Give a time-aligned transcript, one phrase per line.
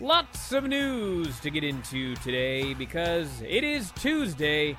[0.00, 4.76] Lots of news to get into today because it is Tuesday,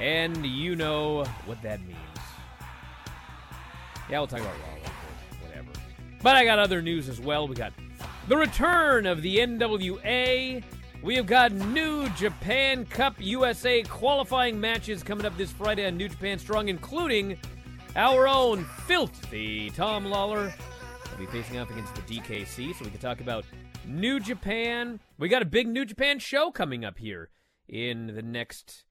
[0.00, 1.98] and you know what that means.
[4.08, 4.90] Yeah, we'll talk about Raw,
[5.46, 5.68] whatever.
[6.22, 7.46] But I got other news as well.
[7.46, 7.74] We got
[8.28, 10.64] the return of the NWA.
[11.02, 16.08] We have got New Japan Cup USA qualifying matches coming up this Friday on New
[16.08, 17.36] Japan Strong, including
[17.94, 20.50] our own filthy Tom Lawlor.
[21.10, 23.44] Will be facing off against the DKC, so we can talk about
[23.86, 25.00] New Japan.
[25.18, 27.30] We got a big New Japan show coming up here
[27.68, 28.84] in the next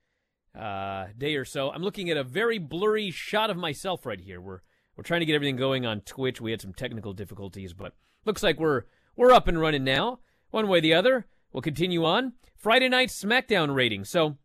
[0.57, 1.69] uh, day or so.
[1.71, 4.39] I'm looking at a very blurry shot of myself right here.
[4.39, 4.61] We're
[4.95, 6.39] we're trying to get everything going on Twitch.
[6.39, 7.93] We had some technical difficulties, but
[8.25, 8.83] looks like we're
[9.15, 10.19] we're up and running now.
[10.51, 11.25] One way or the other.
[11.51, 12.33] We'll continue on.
[12.55, 14.05] Friday night SmackDown rating.
[14.05, 14.37] So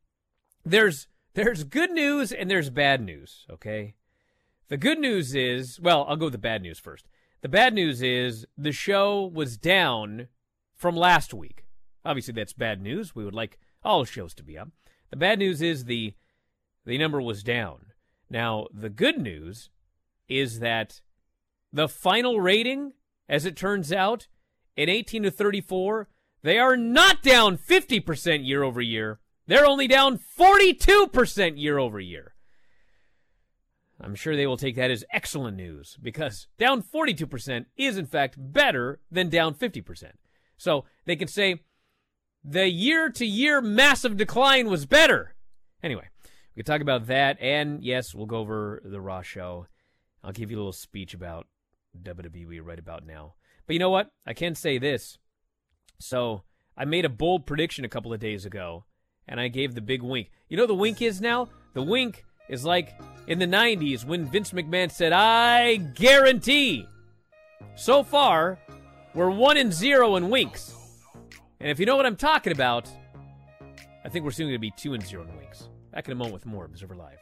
[0.64, 3.94] there's there's good news and there's bad news, okay?
[4.68, 7.06] The good news is, well, I'll go with the bad news first.
[7.40, 10.28] The bad news is the show was down
[10.80, 11.64] from last week.
[12.04, 13.14] Obviously that's bad news.
[13.14, 14.70] We would like all shows to be up.
[15.10, 16.14] The bad news is the
[16.86, 17.92] the number was down.
[18.30, 19.68] Now, the good news
[20.28, 21.02] is that
[21.72, 22.94] the final rating,
[23.28, 24.28] as it turns out,
[24.76, 26.08] in 18 to 34,
[26.42, 29.20] they are not down 50% year over year.
[29.46, 32.34] They're only down 42% year over year.
[34.00, 38.36] I'm sure they will take that as excellent news because down 42% is, in fact,
[38.38, 40.12] better than down 50%.
[40.60, 41.62] So they can say
[42.44, 45.34] the year to year massive decline was better.
[45.82, 46.06] Anyway,
[46.54, 47.38] we can talk about that.
[47.40, 49.68] And yes, we'll go over the Raw show.
[50.22, 51.46] I'll give you a little speech about
[51.98, 53.36] WWE right about now.
[53.66, 54.10] But you know what?
[54.26, 55.16] I can say this.
[55.98, 56.42] So
[56.76, 58.84] I made a bold prediction a couple of days ago,
[59.26, 60.30] and I gave the big wink.
[60.50, 61.48] You know the wink is now?
[61.72, 66.86] The wink is like in the 90s when Vince McMahon said, I guarantee.
[67.76, 68.58] So far,
[69.14, 70.74] we're 1 and 0 in winks.
[71.60, 72.88] And if you know what I'm talking about,
[74.04, 75.68] I think we're soon going to be 2 and 0 in winks.
[75.92, 77.18] Back in a moment with more Observer Live.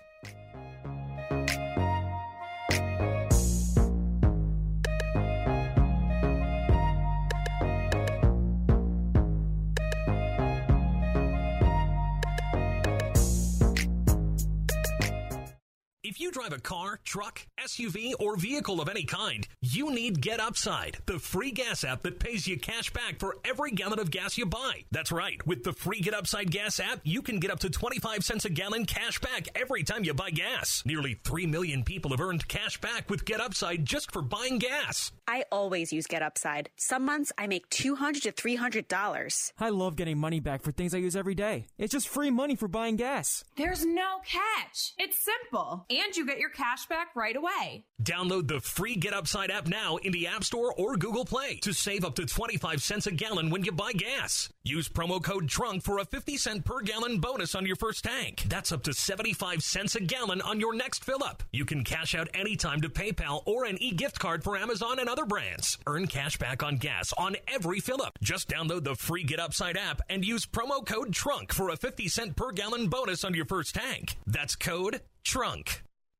[16.48, 21.18] Drive a car, truck, SUV, or vehicle of any kind, you need Get Upside, the
[21.18, 24.84] free gas app that pays you cash back for every gallon of gas you buy.
[24.90, 25.44] That's right.
[25.46, 28.50] With the free Get Upside gas app, you can get up to 25 cents a
[28.50, 30.82] gallon cash back every time you buy gas.
[30.86, 35.12] Nearly 3 million people have earned cash back with Get Upside just for buying gas.
[35.26, 36.70] I always use Get Upside.
[36.76, 39.52] Some months I make 200 to $300.
[39.60, 41.66] I love getting money back for things I use every day.
[41.76, 43.44] It's just free money for buying gas.
[43.56, 44.94] There's no catch.
[44.98, 45.84] It's simple.
[45.90, 47.84] And you get your cash back right away.
[48.02, 51.72] Download the free Get Upside app now in the App Store or Google Play to
[51.72, 54.48] save up to 25 cents a gallon when you buy gas.
[54.62, 58.44] Use promo code TRUNK for a 50 cent per gallon bonus on your first tank.
[58.48, 61.42] That's up to 75 cents a gallon on your next fill up.
[61.52, 65.08] You can cash out anytime to PayPal or an e gift card for Amazon and
[65.08, 65.78] other brands.
[65.86, 68.18] Earn cash back on gas on every fill up.
[68.22, 72.08] Just download the free Get Upside app and use promo code TRUNK for a 50
[72.08, 74.16] cent per gallon bonus on your first tank.
[74.26, 75.82] That's code TRUNK.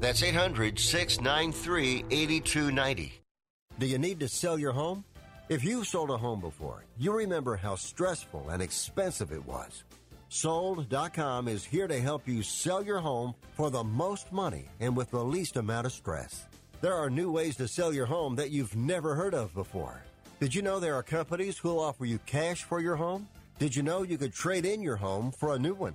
[0.00, 3.20] That's 800 693 8290.
[3.80, 5.04] Do you need to sell your home?
[5.48, 9.82] If you've sold a home before, you remember how stressful and expensive it was.
[10.28, 15.10] Sold.com is here to help you sell your home for the most money and with
[15.10, 16.46] the least amount of stress.
[16.80, 20.02] There are new ways to sell your home that you've never heard of before.
[20.38, 23.26] Did you know there are companies who'll offer you cash for your home?
[23.58, 25.94] Did you know you could trade in your home for a new one?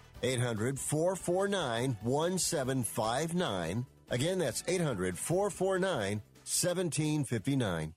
[0.23, 3.85] 800 449 1759.
[4.09, 7.93] Again, that's 800 449 1759.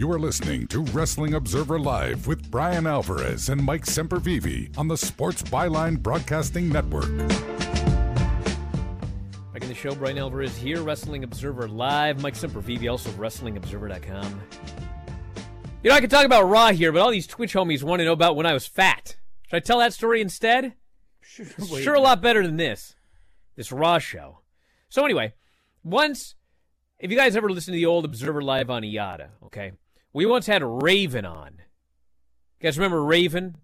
[0.00, 4.96] You are listening to Wrestling Observer Live with Bryan Alvarez and Mike Sempervive on the
[4.96, 7.10] Sports Byline Broadcasting Network.
[9.80, 12.20] Back in the show, Bryan Alvarez here, Wrestling Observer Live.
[12.20, 14.42] Mike Sempervive, also WrestlingObserver.com.
[15.82, 18.04] You know, I could talk about Raw here, but all these Twitch homies want to
[18.04, 19.16] know about when I was fat.
[19.48, 20.74] Should I tell that story instead?
[21.22, 21.46] Sure,
[21.80, 22.94] sure a lot better than this.
[23.56, 24.40] This Raw show.
[24.90, 25.32] So anyway,
[25.82, 26.34] once,
[26.98, 29.72] if you guys ever listen to the old Observer Live on eYada, okay,
[30.12, 31.52] we once had Raven on.
[32.60, 33.56] You guys remember Raven?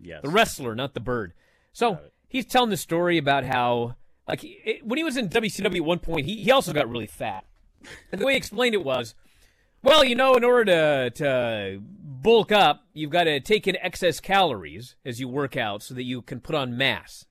[0.00, 0.22] Yes.
[0.22, 1.32] The wrestler, not the bird.
[1.72, 3.94] So he's telling the story about how,
[4.28, 7.06] like, it, when he was in WCW at one point, he, he also got really
[7.06, 7.44] fat.
[8.12, 9.14] And the way he explained it was,
[9.82, 14.20] well, you know, in order to, to bulk up, you've got to take in excess
[14.20, 17.24] calories as you work out so that you can put on mass.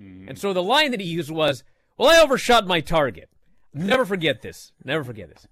[0.00, 0.28] Mm.
[0.28, 1.64] And so the line that he used was,
[1.98, 3.28] well, I overshot my target.
[3.74, 4.72] Never forget this.
[4.84, 5.46] Never forget this.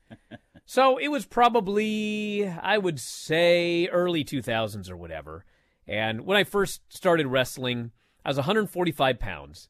[0.64, 5.44] so it was probably, I would say, early 2000s or whatever.
[5.86, 7.92] And when I first started wrestling,
[8.24, 9.68] I was 145 pounds.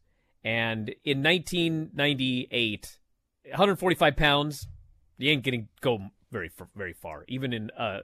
[0.49, 2.99] And in 1998,
[3.51, 4.67] 145 pounds,
[5.19, 5.99] you ain't to go
[6.33, 7.99] very very far, even in a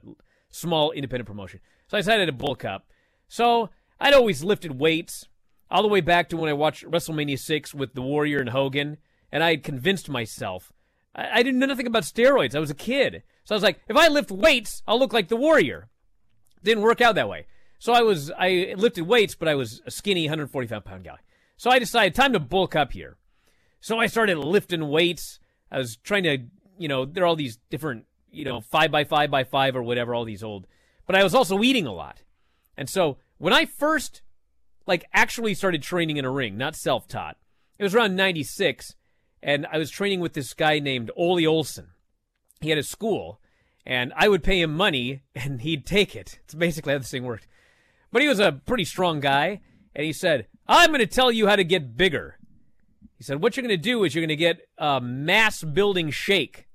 [0.51, 1.59] small independent promotion.
[1.87, 2.85] So I decided to bulk up.
[3.27, 5.27] So I'd always lifted weights
[5.71, 8.97] all the way back to when I watched WrestleMania 6 with The Warrior and Hogan,
[9.31, 10.71] and I had convinced myself.
[11.15, 12.53] I, I didn't know nothing about steroids.
[12.53, 13.23] I was a kid.
[13.43, 15.89] So I was like, if I lift weights, I'll look like The Warrior.
[16.61, 17.47] Didn't work out that way.
[17.79, 21.17] So I was I lifted weights, but I was a skinny 145 pound guy.
[21.57, 23.17] So I decided time to bulk up here.
[23.79, 25.39] So I started lifting weights.
[25.71, 26.39] I was trying to,
[26.77, 29.83] you know, there are all these different, you know, five by five by five or
[29.83, 30.67] whatever, all these old.
[31.05, 32.23] But I was also eating a lot.
[32.77, 34.21] And so when I first,
[34.87, 37.37] like, actually started training in a ring, not self taught,
[37.77, 38.95] it was around 96.
[39.41, 41.89] And I was training with this guy named Ole Olson.
[42.61, 43.39] He had a school,
[43.85, 46.39] and I would pay him money, and he'd take it.
[46.43, 47.47] It's basically how this thing worked.
[48.11, 49.61] But he was a pretty strong guy,
[49.93, 52.39] and he said, I'm going to tell you how to get bigger.
[53.17, 56.09] He said, What you're going to do is you're going to get a mass building
[56.09, 56.67] shake.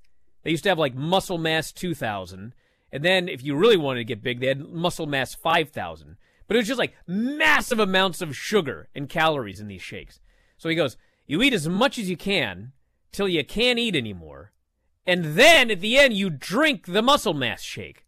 [0.42, 2.54] They used to have like Muscle Mass 2000.
[2.92, 6.16] And then if you really wanted to get big, they had Muscle Mass 5000.
[6.46, 10.20] But it was just like massive amounts of sugar and calories in these shakes.
[10.56, 12.72] So he goes, You eat as much as you can
[13.12, 14.52] till you can't eat anymore.
[15.06, 18.06] And then at the end, you drink the Muscle Mass shake.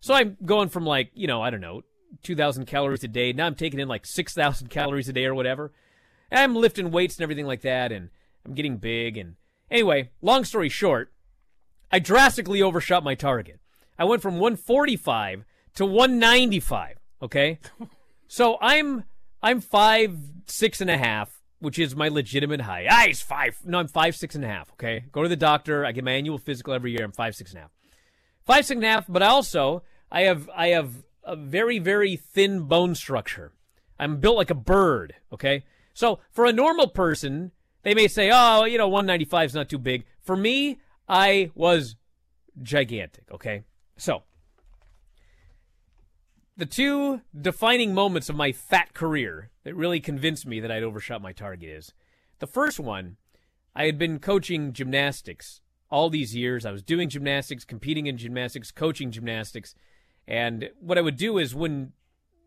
[0.00, 1.82] So I'm going from like, you know, I don't know,
[2.22, 3.32] 2,000 calories a day.
[3.32, 5.72] Now I'm taking in like 6,000 calories a day or whatever.
[6.30, 8.08] And I'm lifting weights and everything like that, and
[8.46, 9.16] I'm getting big.
[9.16, 9.36] And
[9.70, 11.12] anyway, long story short,
[11.90, 13.60] I drastically overshot my target.
[13.98, 16.96] I went from 145 to 195.
[17.22, 17.58] Okay,
[18.26, 19.04] so I'm
[19.42, 20.16] I'm five
[20.46, 22.86] six and a half, which is my legitimate height.
[22.90, 23.58] Ah, he's five.
[23.64, 24.72] No, I'm five six and a half.
[24.72, 25.84] Okay, go to the doctor.
[25.84, 27.04] I get my annual physical every year.
[27.04, 27.70] I'm five six and a half.
[28.44, 29.04] Five six and a half.
[29.06, 30.92] But I also I have I have
[31.24, 33.52] a very very thin bone structure.
[33.98, 35.14] I'm built like a bird.
[35.32, 35.64] Okay,
[35.94, 37.52] so for a normal person,
[37.82, 40.04] they may say, oh, you know, 195 is not too big.
[40.20, 41.96] For me, I was
[42.62, 43.24] gigantic.
[43.32, 43.62] Okay,
[43.96, 44.22] so
[46.56, 51.22] the two defining moments of my fat career that really convinced me that I'd overshot
[51.22, 51.92] my target is
[52.40, 53.16] the first one,
[53.74, 55.60] I had been coaching gymnastics
[55.90, 56.66] all these years.
[56.66, 59.74] I was doing gymnastics, competing in gymnastics, coaching gymnastics.
[60.26, 61.92] And what I would do is when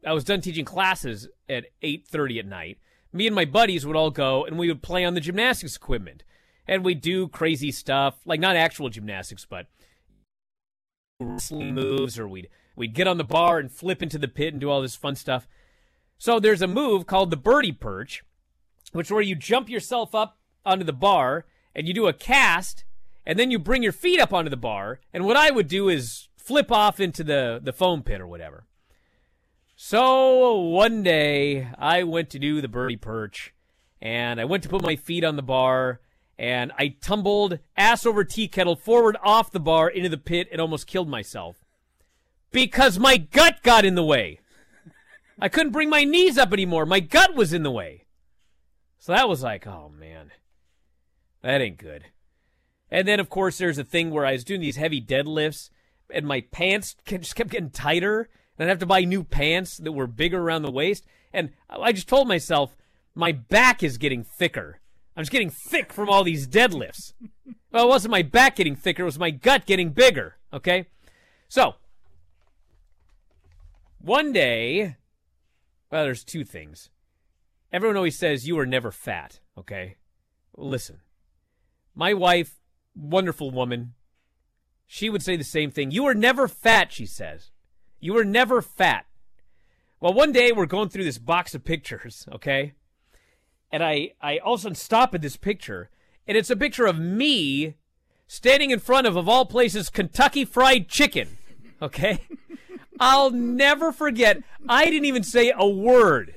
[0.05, 2.77] I was done teaching classes at 8:30 at night,
[3.11, 6.23] me and my buddies would all go and we would play on the gymnastics equipment.
[6.67, 9.67] And we'd do crazy stuff, like not actual gymnastics, but
[11.19, 14.59] wrestling moves or we'd we'd get on the bar and flip into the pit and
[14.59, 15.47] do all this fun stuff.
[16.17, 18.23] So there's a move called the birdie perch,
[18.91, 22.83] which where you jump yourself up onto the bar and you do a cast
[23.25, 24.99] and then you bring your feet up onto the bar.
[25.13, 28.65] And what I would do is flip off into the, the foam pit or whatever.
[29.75, 33.53] So one day I went to do the birdie perch
[33.99, 36.01] and I went to put my feet on the bar
[36.37, 40.61] and I tumbled ass over tea kettle forward off the bar into the pit and
[40.61, 41.65] almost killed myself
[42.51, 44.39] because my gut got in the way.
[45.39, 46.85] I couldn't bring my knees up anymore.
[46.85, 48.05] My gut was in the way.
[48.99, 50.31] So that was like, oh man,
[51.41, 52.05] that ain't good.
[52.91, 55.69] And then, of course, there's a thing where I was doing these heavy deadlifts
[56.13, 58.29] and my pants just kept getting tighter.
[58.57, 61.05] And I'd have to buy new pants that were bigger around the waist.
[61.33, 62.75] And I just told myself,
[63.13, 64.79] my back is getting thicker.
[65.15, 67.13] I'm just getting thick from all these deadlifts.
[67.71, 70.37] Well, it wasn't my back getting thicker, it was my gut getting bigger.
[70.53, 70.87] Okay?
[71.49, 71.75] So,
[73.99, 74.95] one day,
[75.91, 76.89] well, there's two things.
[77.71, 79.95] Everyone always says you are never fat, okay?
[80.55, 81.01] Listen,
[81.93, 82.59] my wife,
[82.95, 83.93] wonderful woman,
[84.87, 85.91] she would say the same thing.
[85.91, 87.51] You were never fat, she says.
[87.99, 89.05] You were never fat.
[89.99, 92.73] Well, one day we're going through this box of pictures, okay?
[93.71, 95.89] And I, I all of a sudden stop at this picture,
[96.27, 97.75] and it's a picture of me
[98.27, 101.37] standing in front of, of all places, Kentucky Fried Chicken,
[101.81, 102.27] okay?
[102.99, 104.41] I'll never forget.
[104.67, 106.35] I didn't even say a word.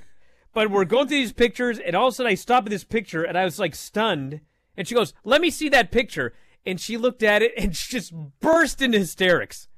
[0.52, 2.84] But we're going through these pictures, and all of a sudden I stop at this
[2.84, 4.40] picture, and I was like stunned.
[4.76, 6.34] And she goes, Let me see that picture.
[6.68, 9.68] And she looked at it and just burst into hysterics.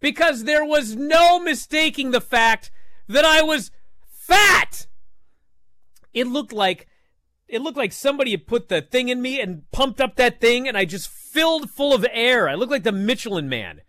[0.00, 2.70] Because there was no mistaking the fact
[3.08, 3.70] that I was
[4.06, 4.86] fat.
[6.12, 6.86] It looked like
[7.48, 10.68] it looked like somebody had put the thing in me and pumped up that thing
[10.68, 12.48] and I just filled full of air.
[12.48, 13.80] I looked like the Michelin man.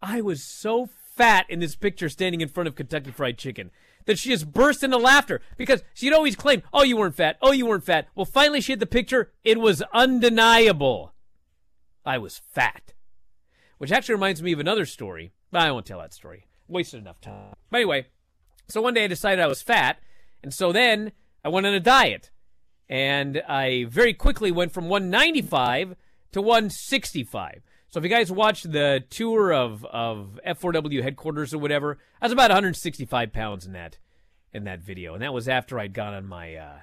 [0.00, 3.70] I was so fat in this picture standing in front of Kentucky Fried Chicken
[4.06, 7.36] that she just burst into laughter because she'd always claim, oh, you weren't fat.
[7.42, 8.08] Oh, you weren't fat.
[8.14, 9.32] Well, finally she had the picture.
[9.44, 11.12] It was undeniable.
[12.04, 12.92] I was fat.
[13.78, 16.46] Which actually reminds me of another story, but I won't tell that story.
[16.68, 17.54] Wasted enough time.
[17.70, 18.06] But anyway,
[18.68, 19.98] so one day I decided I was fat,
[20.42, 21.12] and so then
[21.44, 22.30] I went on a diet.
[22.88, 25.96] And I very quickly went from 195
[26.32, 27.62] to 165.
[27.88, 32.32] So if you guys watched the tour of, of F4W headquarters or whatever, I was
[32.32, 33.98] about 165 pounds in that
[34.52, 36.78] in that video, and that was after I'd gone on my uh,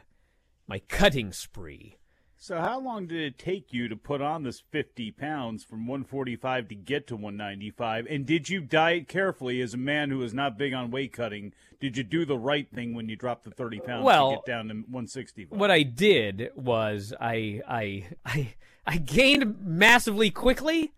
[0.68, 1.98] my cutting spree.
[2.40, 6.70] So how long did it take you to put on this 50 pounds from 145
[6.70, 8.06] to get to 195?
[8.08, 11.54] And did you diet carefully as a man who is not big on weight cutting?
[11.80, 14.46] Did you do the right thing when you dropped the 30 pounds well, to get
[14.46, 15.48] down to 160?
[15.50, 18.54] What I did was I I I
[18.86, 20.94] I gained massively quickly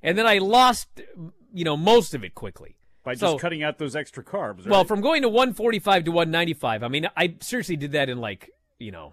[0.00, 1.00] and then I lost,
[1.52, 4.58] you know, most of it quickly by so, just cutting out those extra carbs.
[4.58, 4.68] Right?
[4.68, 8.50] Well, from going to 145 to 195, I mean, I seriously did that in like,
[8.78, 9.12] you know,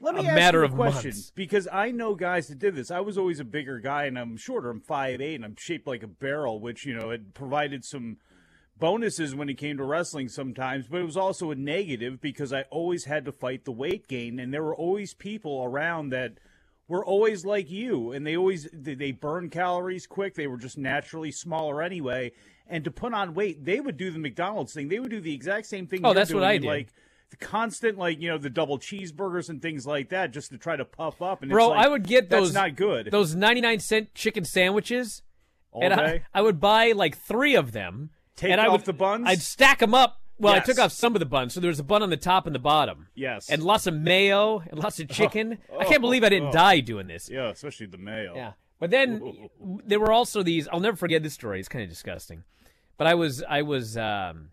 [0.00, 1.32] let me a ask matter you a of question months.
[1.34, 2.90] because I know guys that did this.
[2.90, 4.70] I was always a bigger guy, and I'm shorter.
[4.70, 8.16] I'm five eight, and I'm shaped like a barrel, which you know it provided some
[8.78, 12.62] bonuses when it came to wrestling sometimes, but it was also a negative because I
[12.70, 16.38] always had to fight the weight gain, and there were always people around that
[16.88, 20.34] were always like you, and they always they burn calories quick.
[20.34, 22.32] They were just naturally smaller anyway,
[22.66, 24.88] and to put on weight, they would do the McDonald's thing.
[24.88, 26.00] They would do the exact same thing.
[26.02, 26.66] Oh, you're that's what I did.
[26.66, 26.88] Like
[27.30, 30.76] the constant, like you know, the double cheeseburgers and things like that, just to try
[30.76, 31.42] to puff up.
[31.42, 33.10] And Bro, it's like, I would get those not good.
[33.10, 35.22] Those 99 cent chicken sandwiches.
[35.72, 36.22] All and day?
[36.34, 38.10] I, I would buy like three of them.
[38.36, 39.24] Take and I off would, the buns?
[39.26, 40.20] I'd stack them up.
[40.38, 42.16] Well, I took off some of the buns, so there was a bun on the
[42.16, 43.08] top and the bottom.
[43.14, 43.50] Yes.
[43.50, 45.58] And lots of mayo and lots of chicken.
[45.78, 46.52] I can't believe I didn't oh.
[46.52, 47.28] die doing this.
[47.30, 48.34] yeah, especially the mayo.
[48.34, 48.52] Yeah.
[48.78, 49.50] But then
[49.84, 50.66] there were also these.
[50.68, 51.60] I'll never forget this story.
[51.60, 52.44] It's kind of disgusting.
[52.96, 54.48] But I was I was um,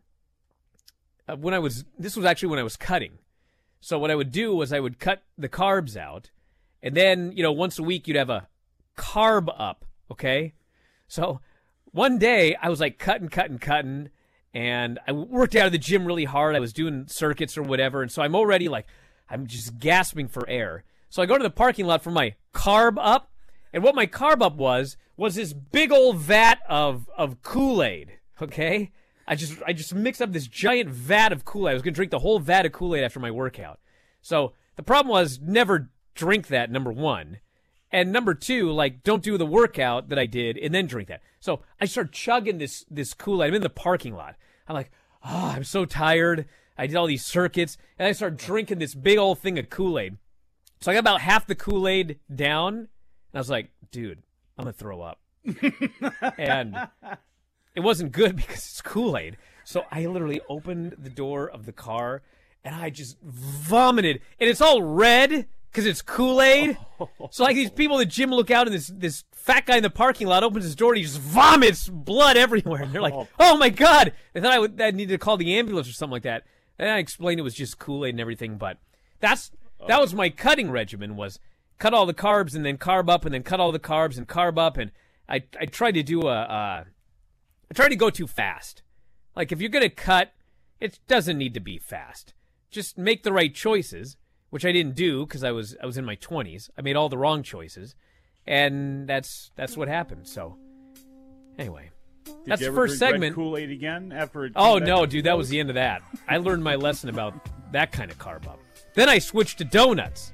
[1.28, 3.20] uh, when I was this was actually when I was cutting.
[3.80, 6.32] So what I would do was I would cut the carbs out,
[6.82, 8.48] and then you know once a week you'd have a
[8.98, 9.86] carb up.
[10.12, 10.54] Okay,
[11.08, 11.42] so
[11.92, 14.10] one day I was like cutting, cutting, cutting,
[14.54, 16.56] and I worked out of the gym really hard.
[16.56, 18.88] I was doing circuits or whatever, and so I'm already like
[19.30, 20.84] I'm just gasping for air.
[21.10, 23.32] So I go to the parking lot for my carb up,
[23.74, 28.14] and what my carb up was was this big old vat of of Kool Aid.
[28.42, 28.92] Okay,
[29.28, 31.72] I just I just mixed up this giant vat of Kool Aid.
[31.72, 33.80] I was gonna drink the whole vat of Kool Aid after my workout.
[34.22, 36.72] So the problem was never drink that.
[36.72, 37.40] Number one,
[37.92, 41.22] and number two, like don't do the workout that I did and then drink that.
[41.40, 43.50] So I start chugging this this Kool Aid.
[43.50, 44.36] I'm in the parking lot.
[44.68, 44.92] I'm like,
[45.26, 46.46] oh, I'm so tired.
[46.78, 49.98] I did all these circuits, and I start drinking this big old thing of Kool
[49.98, 50.18] Aid.
[50.80, 52.88] So I got about half the Kool Aid down, and
[53.34, 54.22] I was like, dude,
[54.58, 55.20] I'm gonna throw up.
[56.38, 56.78] and
[57.78, 59.38] it wasn't good because it's Kool Aid.
[59.64, 62.24] So I literally opened the door of the car
[62.66, 66.78] and I just vomited, and it's all red because it's Kool Aid.
[67.30, 69.84] So like these people at the gym look out, and this this fat guy in
[69.84, 72.82] the parking lot opens his door and he just vomits blood everywhere.
[72.82, 75.56] And they're like, "Oh my god!" They thought I would I needed to call the
[75.56, 76.44] ambulance or something like that.
[76.80, 78.80] And I explained it was just Kool Aid and everything, but
[79.20, 79.52] that's
[79.88, 81.40] that was my cutting regimen was
[81.78, 84.28] cut all the carbs and then carb up and then cut all the carbs and
[84.28, 84.92] carb up and
[85.30, 86.84] I I tried to do a uh,
[87.70, 88.84] I tried to go too fast.
[89.36, 90.34] Like if you're gonna cut,
[90.80, 92.34] it doesn't need to be fast.
[92.70, 94.18] Just make the right choices,
[94.50, 96.70] which I didn't do because I was I was in my 20s.
[96.78, 97.96] I made all the wrong choices,
[98.46, 100.28] and that's that's what happened.
[100.28, 100.58] So
[101.58, 101.92] anyway,
[102.26, 103.36] Did that's the first segment.
[103.36, 106.02] Kool-Aid again after Oh no, dude, that was the end of that.
[106.28, 107.34] I learned my lesson about
[107.72, 108.60] that kind of carb up.
[108.96, 110.34] Then I switched to donuts,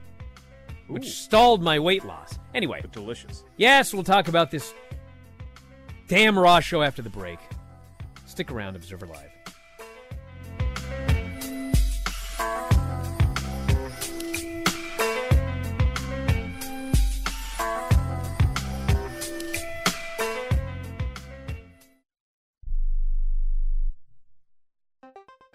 [0.87, 2.37] which stalled my weight loss.
[2.53, 3.43] Anyway, delicious.
[3.57, 4.73] Yes, we'll talk about this
[6.07, 7.39] damn Raw show after the break.
[8.25, 9.29] Stick around, Observer Live.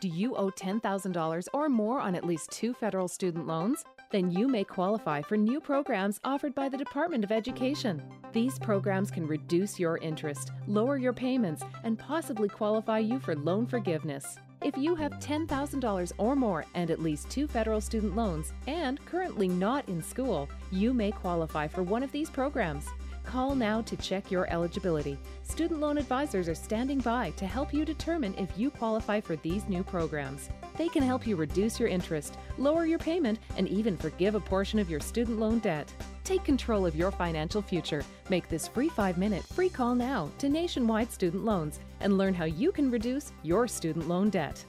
[0.00, 3.84] Do you owe $10,000 or more on at least two federal student loans?
[4.10, 8.02] Then you may qualify for new programs offered by the Department of Education.
[8.32, 13.66] These programs can reduce your interest, lower your payments, and possibly qualify you for loan
[13.66, 14.38] forgiveness.
[14.62, 19.46] If you have $10,000 or more and at least two federal student loans and currently
[19.46, 22.86] not in school, you may qualify for one of these programs.
[23.24, 25.18] Call now to check your eligibility.
[25.42, 29.68] Student loan advisors are standing by to help you determine if you qualify for these
[29.68, 30.48] new programs.
[30.78, 34.78] They can help you reduce your interest, lower your payment, and even forgive a portion
[34.78, 35.92] of your student loan debt.
[36.22, 38.04] Take control of your financial future.
[38.30, 42.44] Make this free five minute free call now to Nationwide Student Loans and learn how
[42.44, 44.64] you can reduce your student loan debt.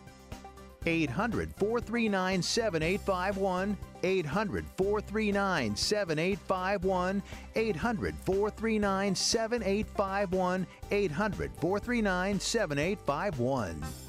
[0.85, 3.77] 800 439 7851.
[4.01, 7.23] 800 439 7851.
[7.55, 10.67] 800 439 7851.
[10.89, 14.08] 800 439 7851.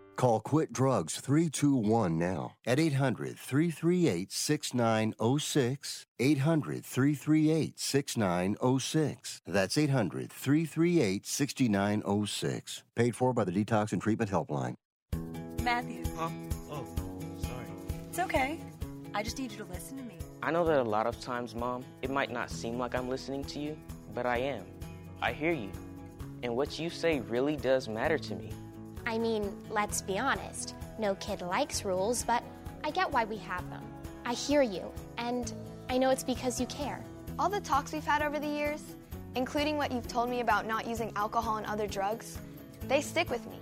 [0.15, 6.05] Call Quit Drugs 321 now at 800 338 6906.
[6.19, 9.41] 800 338 6906.
[9.47, 12.83] That's 800 338 6906.
[12.95, 14.75] Paid for by the Detox and Treatment Helpline.
[15.63, 16.29] Matthew, Huh?
[16.69, 16.85] Oh,
[17.41, 17.65] sorry.
[18.09, 18.59] it's okay.
[19.15, 20.17] I just need you to listen to me.
[20.43, 23.43] I know that a lot of times, Mom, it might not seem like I'm listening
[23.45, 23.75] to you,
[24.13, 24.65] but I am.
[25.21, 25.71] I hear you.
[26.43, 28.51] And what you say really does matter to me.
[29.05, 30.75] I mean, let's be honest.
[30.99, 32.43] No kid likes rules, but
[32.83, 33.83] I get why we have them.
[34.25, 35.51] I hear you, and
[35.89, 37.03] I know it's because you care.
[37.39, 38.81] All the talks we've had over the years,
[39.35, 42.37] including what you've told me about not using alcohol and other drugs,
[42.87, 43.59] they stick with me.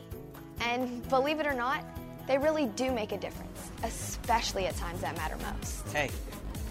[0.61, 1.83] And believe it or not,
[2.27, 5.87] they really do make a difference, especially at times that matter most.
[5.89, 6.09] Hey,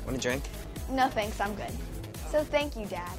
[0.05, 0.45] want a drink?
[0.91, 1.73] No thanks, I'm good.
[2.31, 3.11] So thank you, Dad,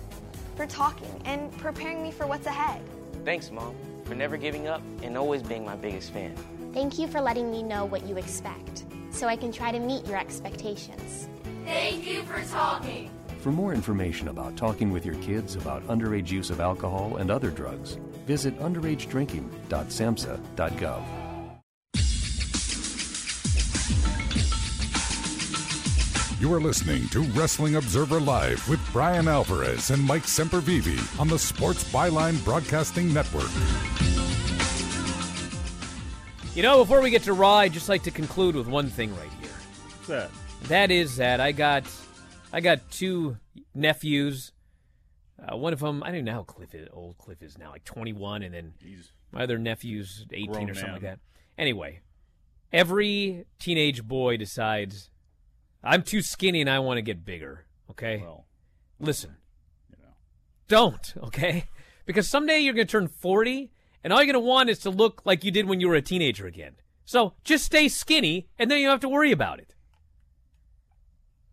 [0.56, 2.82] for talking and preparing me for what's ahead.
[3.26, 3.76] Thanks, Mom,
[4.10, 6.36] for never giving up and always being my biggest fan.
[6.74, 8.84] Thank you for letting me know what you expect.
[9.12, 11.28] so I can try to meet your expectations.
[11.66, 13.10] Thank you for talking.
[13.42, 17.52] For more information about talking with your kids about underage use of alcohol and other
[17.52, 21.04] drugs, visit underagedrinking.samhsa.gov.
[26.40, 31.38] You are listening to Wrestling Observer Live with Bryan Alvarez and Mike Sempervive on the
[31.38, 33.50] Sports Byline Broadcasting Network.
[36.56, 39.14] You know, before we get to Raw, I'd just like to conclude with one thing
[39.18, 39.50] right here.
[39.50, 40.32] What's that?
[40.70, 41.84] That is that I got,
[42.54, 43.36] I got two
[43.76, 44.54] nephews.
[45.46, 47.84] Uh, one of them, I don't know how Cliff is, old Cliff is now, like
[47.84, 51.20] 21, and then He's my other nephew's 18 or something like that.
[51.58, 52.00] Anyway,
[52.72, 55.10] every teenage boy decides,
[55.84, 57.66] I'm too skinny and I want to get bigger.
[57.90, 58.46] Okay, Well,
[59.00, 59.38] listen,
[60.68, 61.14] don't.
[61.24, 61.66] Okay,
[62.06, 63.72] because someday you're going to turn 40,
[64.04, 65.96] and all you're going to want is to look like you did when you were
[65.96, 66.76] a teenager again.
[67.06, 69.74] So just stay skinny, and then you don't have to worry about it.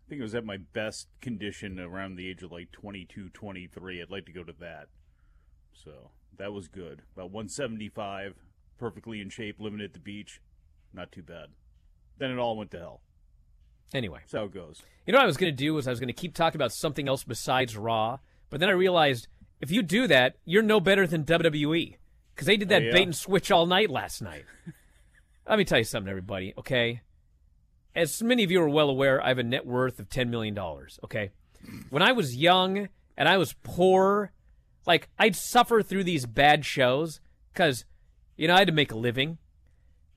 [0.05, 4.01] I think it was at my best condition around the age of like 22, 23.
[4.01, 4.87] I'd like to go to that.
[5.73, 7.01] So that was good.
[7.13, 8.35] About 175,
[8.77, 10.39] perfectly in shape, living at the beach.
[10.93, 11.47] Not too bad.
[12.19, 13.01] Then it all went to hell.
[13.93, 14.81] Anyway, how it goes.
[15.05, 16.57] You know what I was going to do was I was going to keep talking
[16.57, 18.19] about something else besides Raw,
[18.49, 19.27] but then I realized
[19.61, 21.95] if you do that, you're no better than WWE
[22.35, 22.91] because they did that Oh, yeah?
[22.91, 24.43] bait and switch all night last night.
[25.47, 26.53] Let me tell you something, everybody.
[26.57, 27.01] Okay,
[27.95, 30.53] as many of you are well aware, I have a net worth of ten million
[30.53, 30.99] dollars.
[31.05, 31.31] Okay,
[31.89, 34.33] when I was young and I was poor,
[34.85, 37.21] like I'd suffer through these bad shows
[37.53, 37.85] because
[38.35, 39.37] you know I had to make a living.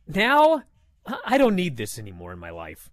[0.09, 0.65] Now
[1.25, 2.91] I don't need this anymore in my life.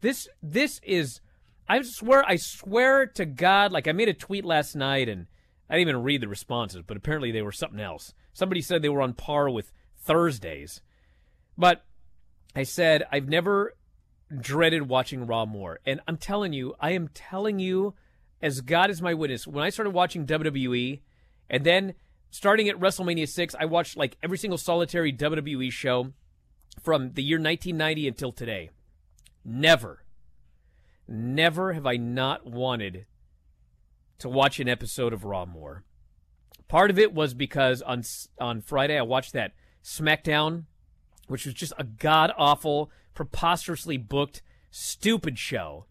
[0.00, 1.20] This this is
[1.68, 5.26] I swear I swear to God, like I made a tweet last night and
[5.68, 8.14] I didn't even read the responses, but apparently they were something else.
[8.32, 10.80] Somebody said they were on par with Thursdays.
[11.56, 11.84] But
[12.56, 13.74] I said I've never
[14.36, 15.80] dreaded watching Raw more.
[15.84, 17.94] And I'm telling you, I am telling you,
[18.40, 21.00] as God is my witness, when I started watching WWE
[21.48, 21.94] and then
[22.30, 26.12] starting at WrestleMania 6, I watched like every single solitary WWE show
[26.82, 28.70] from the year 1990 until today.
[29.44, 30.04] Never,
[31.08, 33.06] never have I not wanted
[34.18, 35.84] to watch an episode of Raw more.
[36.68, 38.02] Part of it was because on
[38.38, 40.64] on Friday I watched that SmackDown,
[41.26, 45.86] which was just a god awful, preposterously booked, stupid show.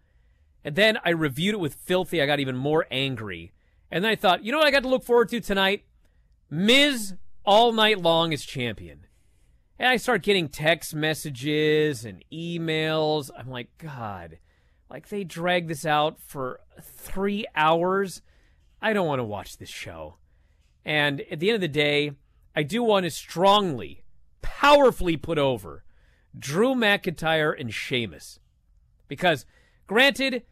[0.64, 2.22] And then I reviewed it with Filthy.
[2.22, 3.54] I got even more angry.
[3.92, 5.86] And then I thought, you know what I got to look forward to tonight?
[6.50, 9.06] Miz all night long as champion.
[9.80, 13.30] And I start getting text messages and emails.
[13.36, 14.38] I'm like, God,
[14.90, 18.22] like they drag this out for three hours.
[18.82, 20.18] I don't want to watch this show.
[20.84, 22.12] And at the end of the day,
[22.54, 24.04] I do want to strongly,
[24.42, 25.86] powerfully put over
[26.38, 28.40] Drew McIntyre and Sheamus.
[29.08, 29.46] Because,
[29.88, 30.44] granted,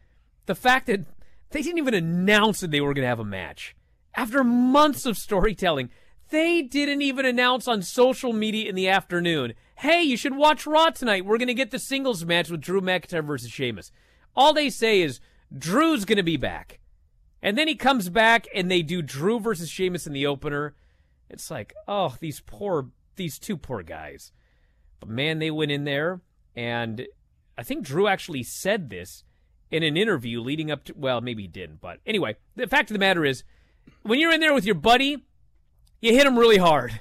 [0.46, 1.04] the fact that
[1.50, 3.76] they didn't even announce that they were going to have a match
[4.14, 5.90] after months of storytelling,
[6.30, 10.90] they didn't even announce on social media in the afternoon, hey, you should watch Raw
[10.90, 11.24] tonight.
[11.24, 13.90] We're going to get the singles match with Drew McIntyre versus Sheamus.
[14.36, 15.20] All they say is,
[15.56, 16.80] Drew's going to be back.
[17.42, 20.74] And then he comes back and they do Drew versus Sheamus in the opener.
[21.30, 24.32] It's like, oh, these poor, these two poor guys.
[25.00, 26.20] But man, they went in there,
[26.56, 27.06] and
[27.56, 29.24] I think Drew actually said this
[29.70, 31.80] in an interview leading up to, well, maybe he didn't.
[31.80, 33.44] But anyway, the fact of the matter is,
[34.02, 35.24] when you're in there with your buddy,
[36.00, 37.00] you hit him really hard.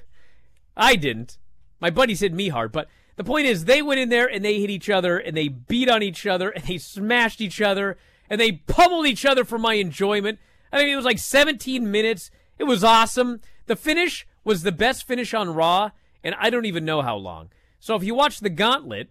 [0.75, 1.37] I didn't.
[1.79, 4.59] My buddies hit me hard, but the point is, they went in there and they
[4.59, 7.97] hit each other and they beat on each other and they smashed each other
[8.29, 10.39] and they pummeled each other for my enjoyment.
[10.71, 12.29] I mean, it was like 17 minutes.
[12.59, 13.41] It was awesome.
[13.65, 15.91] The finish was the best finish on Raw,
[16.23, 17.49] and I don't even know how long.
[17.79, 19.09] So if you watch the gauntlet,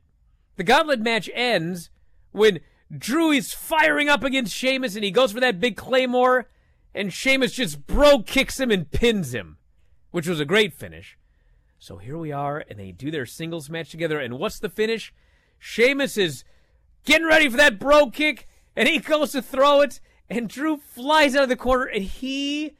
[0.56, 1.90] the gauntlet match ends
[2.32, 2.60] when
[2.96, 6.48] Drew is firing up against Sheamus and he goes for that big claymore,
[6.94, 9.55] and Sheamus just bro kicks him and pins him,
[10.16, 11.18] which was a great finish.
[11.78, 14.18] So here we are, and they do their singles match together.
[14.18, 15.12] And what's the finish?
[15.58, 16.42] Sheamus is
[17.04, 20.00] getting ready for that bro kick, and he goes to throw it,
[20.30, 22.72] and Drew flies out of the corner, and he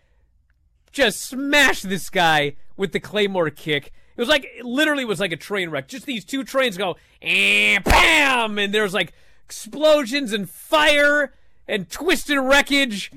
[0.93, 3.93] just smashed this guy with the claymore kick.
[4.17, 5.89] It was like it literally was like a train wreck.
[5.89, 9.13] Just these two trains go and bam, and there's like
[9.45, 11.35] explosions and fire
[11.69, 13.13] and twisted wreckage.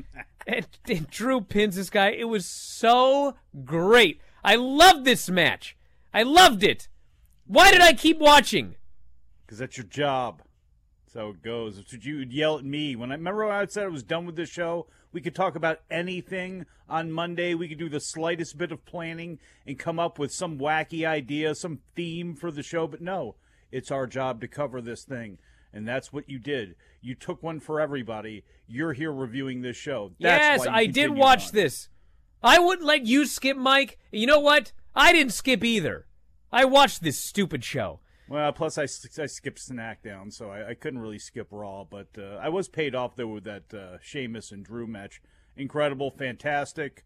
[0.55, 2.09] And, and Drew pins this guy.
[2.09, 3.35] It was so
[3.65, 4.21] great.
[4.43, 5.77] I loved this match.
[6.13, 6.87] I loved it.
[7.45, 8.75] Why did I keep watching?
[9.45, 10.41] Because that's your job.
[11.05, 11.77] That's how it goes.
[11.77, 14.03] That's what you would yell at me when I remember when I said I was
[14.03, 14.87] done with this show.
[15.11, 17.55] We could talk about anything on Monday.
[17.55, 21.55] We could do the slightest bit of planning and come up with some wacky idea,
[21.55, 22.85] some theme for the show.
[22.87, 23.35] But no,
[23.71, 25.39] it's our job to cover this thing.
[25.71, 26.75] And that's what you did.
[27.01, 28.43] You took one for everybody.
[28.67, 30.11] You're here reviewing this show.
[30.19, 31.53] That's yes, I did watch on.
[31.53, 31.89] this.
[32.41, 33.99] I wouldn't let you skip, Mike.
[34.11, 34.71] You know what?
[34.95, 36.07] I didn't skip either.
[36.51, 37.99] I watched this stupid show.
[38.27, 41.83] Well, plus I, I skipped SmackDown, so I, I couldn't really skip Raw.
[41.83, 45.21] But uh, I was paid off though with that uh, Sheamus and Drew match.
[45.57, 47.03] Incredible, fantastic.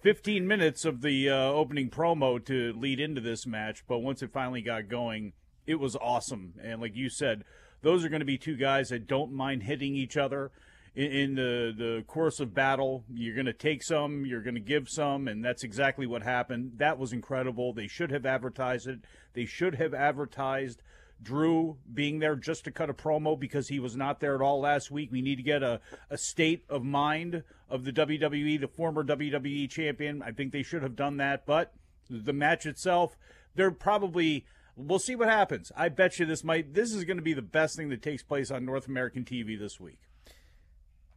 [0.00, 4.32] 15 minutes of the uh, opening promo to lead into this match, but once it
[4.32, 5.32] finally got going,
[5.66, 6.54] it was awesome.
[6.62, 7.44] And like you said,
[7.84, 10.50] those are going to be two guys that don't mind hitting each other
[10.96, 13.04] in, the the course of battle.
[13.12, 16.72] You're going to take some, you're going to give some, and that's exactly what happened.
[16.78, 17.72] That was incredible.
[17.72, 19.00] They should have advertised it.
[19.34, 20.82] They should have advertised
[21.22, 24.60] Drew being there just to cut a promo because he was not there at all
[24.60, 25.12] last week.
[25.12, 29.68] We need to get a, a state of mind of the WWE, the former WWE
[29.68, 30.22] champion.
[30.22, 31.74] I think they should have done that, but
[32.08, 33.16] the match itself,
[33.54, 35.72] they're probably we'll see what happens.
[35.76, 38.22] I bet you this might this is going to be the best thing that takes
[38.22, 40.00] place on North American TV this week.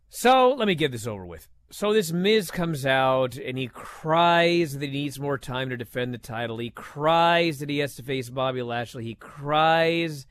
[0.10, 1.50] So let me get this over with.
[1.70, 6.14] So this Miz comes out and he cries that he needs more time to defend
[6.14, 6.60] the title.
[6.60, 9.04] He cries that he has to face Bobby Lashley.
[9.04, 10.26] He cries.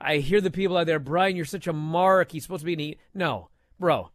[0.00, 2.32] I hear the people out there, Bryan, you're such a mark.
[2.32, 3.00] He's supposed to be an heat.
[3.12, 4.10] No, bro.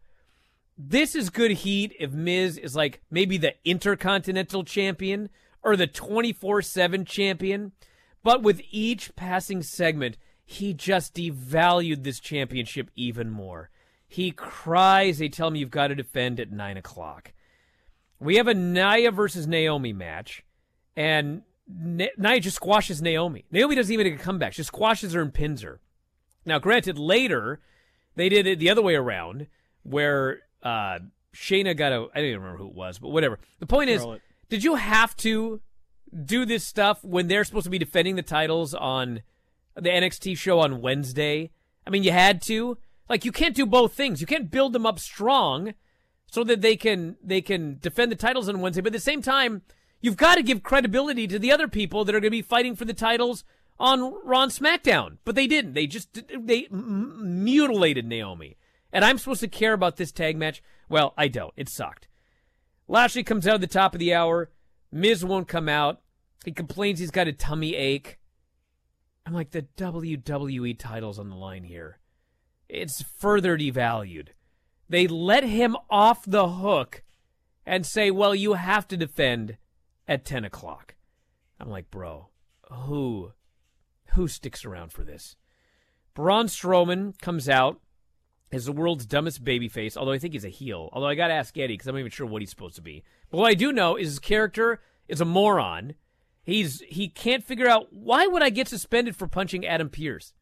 [0.76, 5.30] This is good heat if Miz is like maybe the Intercontinental Champion
[5.62, 7.74] or the 24 7 champion.
[8.26, 13.70] But with each passing segment, he just devalued this championship even more.
[14.08, 15.20] He cries.
[15.20, 17.34] They tell him you've got to defend at 9 o'clock.
[18.20, 20.44] We have a Nia versus Naomi match,
[20.96, 23.46] and Na- Nia just squashes Naomi.
[23.52, 24.54] Naomi doesn't even make a comeback.
[24.54, 25.80] She squashes her and pins her.
[26.48, 27.60] Now, granted, later
[28.16, 29.46] they did it the other way around,
[29.84, 30.98] where uh,
[31.36, 32.08] Shayna got a.
[32.16, 33.38] I don't even remember who it was, but whatever.
[33.60, 34.04] The point is,
[34.50, 35.62] did you have to
[36.24, 39.22] do this stuff when they're supposed to be defending the titles on
[39.76, 41.52] the NXT show on Wednesday?
[41.86, 42.78] I mean, you had to.
[43.10, 44.22] Like, you can't do both things.
[44.22, 45.74] You can't build them up strong
[46.32, 49.22] so that they can they can defend the titles on Wednesday, but at the same
[49.22, 49.62] time,
[50.02, 52.76] you've got to give credibility to the other people that are going to be fighting
[52.76, 53.44] for the titles
[53.80, 55.18] on Raw SmackDown.
[55.24, 55.74] But they didn't.
[55.74, 58.58] They just they m- mutilated Naomi.
[58.92, 60.64] And I'm supposed to care about this tag match?
[60.90, 61.54] Well, I don't.
[61.58, 62.08] It sucked.
[62.88, 64.50] Lashley comes out at the top of the hour.
[64.92, 66.02] Miz won't come out.
[66.44, 68.20] He complains he's got a tummy ache.
[69.26, 72.00] I'm like, the WWE title's on the line here.
[72.70, 74.30] It's further devalued.
[74.88, 77.04] They let him off the hook
[77.66, 79.58] and say, well, you have to defend
[80.08, 80.96] at 10 o'clock.
[81.60, 82.30] I'm like, bro,
[82.72, 83.32] who,
[84.14, 85.36] who sticks around for this?
[86.14, 87.82] Braun Strowman comes out
[88.52, 90.90] as the world's dumbest babyface, although I think he's a heel.
[90.94, 92.82] Although I got to ask Eddie because I'm not even sure what he's supposed to
[92.82, 93.04] be.
[93.30, 95.96] But what I do know is his character is a moron.
[96.44, 100.34] He's he can't figure out why would I get suspended for punching Adam Pearce?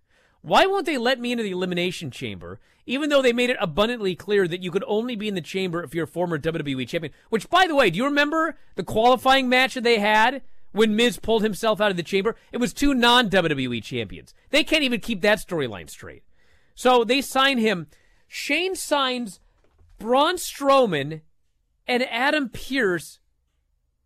[0.42, 4.14] Why won't they let me into the elimination chamber, even though they made it abundantly
[4.14, 7.14] clear that you could only be in the chamber if you're a former WWE champion?
[7.30, 10.42] Which, by the way, do you remember the qualifying match that they had
[10.74, 12.36] when Miz pulled himself out of the chamber?
[12.52, 14.34] It was two non WWE champions.
[14.50, 16.24] They can't even keep that storyline straight.
[16.76, 17.88] So they sign him.
[18.28, 19.40] Shane signs
[20.00, 21.22] Braun Strowman
[21.88, 23.20] and Adam Pearce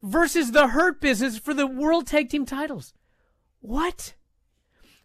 [0.03, 2.93] versus the Hurt Business for the World Tag Team titles.
[3.61, 4.13] What?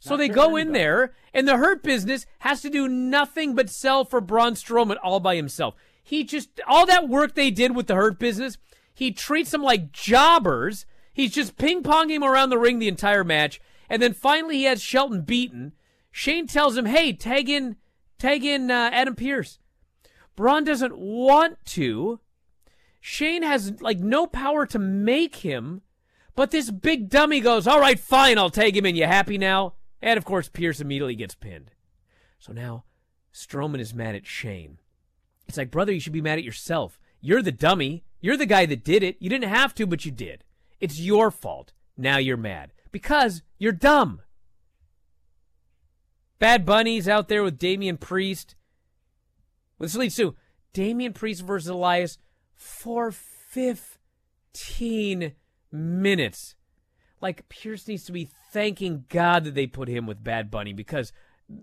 [0.00, 3.54] So Not they fair go in there, and the Hurt Business has to do nothing
[3.54, 5.74] but sell for Braun Strowman all by himself.
[6.02, 8.58] He just all that work they did with the Hurt Business,
[8.92, 10.86] he treats them like jobbers.
[11.12, 14.64] He's just ping ponging him around the ring the entire match, and then finally he
[14.64, 15.72] has Shelton beaten.
[16.12, 17.76] Shane tells him, "Hey, tag in,
[18.18, 19.58] tag in uh, Adam Pearce."
[20.36, 22.20] Braun doesn't want to.
[23.00, 25.82] Shane has like no power to make him,
[26.36, 28.94] but this big dummy goes, "All right, fine, I'll tag him in.
[28.94, 31.70] You happy now?" And of course, Pearce immediately gets pinned.
[32.38, 32.84] So now
[33.32, 34.78] Strowman is mad at Shane.
[35.48, 36.98] It's like, brother, you should be mad at yourself.
[37.20, 38.04] You're the dummy.
[38.20, 39.16] You're the guy that did it.
[39.20, 40.44] You didn't have to, but you did.
[40.80, 41.72] It's your fault.
[41.96, 44.22] Now you're mad because you're dumb.
[46.42, 48.56] Bad Bunny's out there with Damian Priest.
[49.78, 50.34] This leads to
[50.72, 52.18] Damian Priest versus Elias
[52.52, 55.32] for 15
[55.70, 56.56] minutes.
[57.20, 61.12] Like Pierce needs to be thanking God that they put him with Bad Bunny because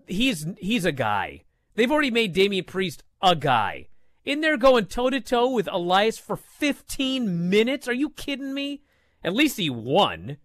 [0.08, 1.44] he's he's a guy.
[1.76, 3.90] They've already made Damian Priest a guy.
[4.24, 7.90] In there going toe to toe with Elias for 15 minutes?
[7.90, 8.84] Are you kidding me?
[9.26, 10.38] At least he won.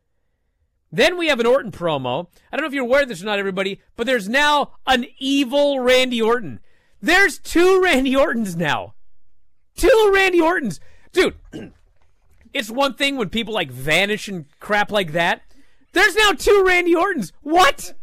[0.95, 2.29] Then we have an Orton promo.
[2.53, 5.07] I don't know if you're aware of this or not, everybody, but there's now an
[5.19, 6.61] evil Randy Orton.
[7.01, 8.95] There's two Randy Ortons now.
[9.77, 10.81] Two Randy Ortons.
[11.13, 11.35] Dude,
[12.53, 15.43] it's one thing when people like vanish and crap like that.
[15.93, 17.33] There's now two Randy Ortons.
[17.43, 17.95] What?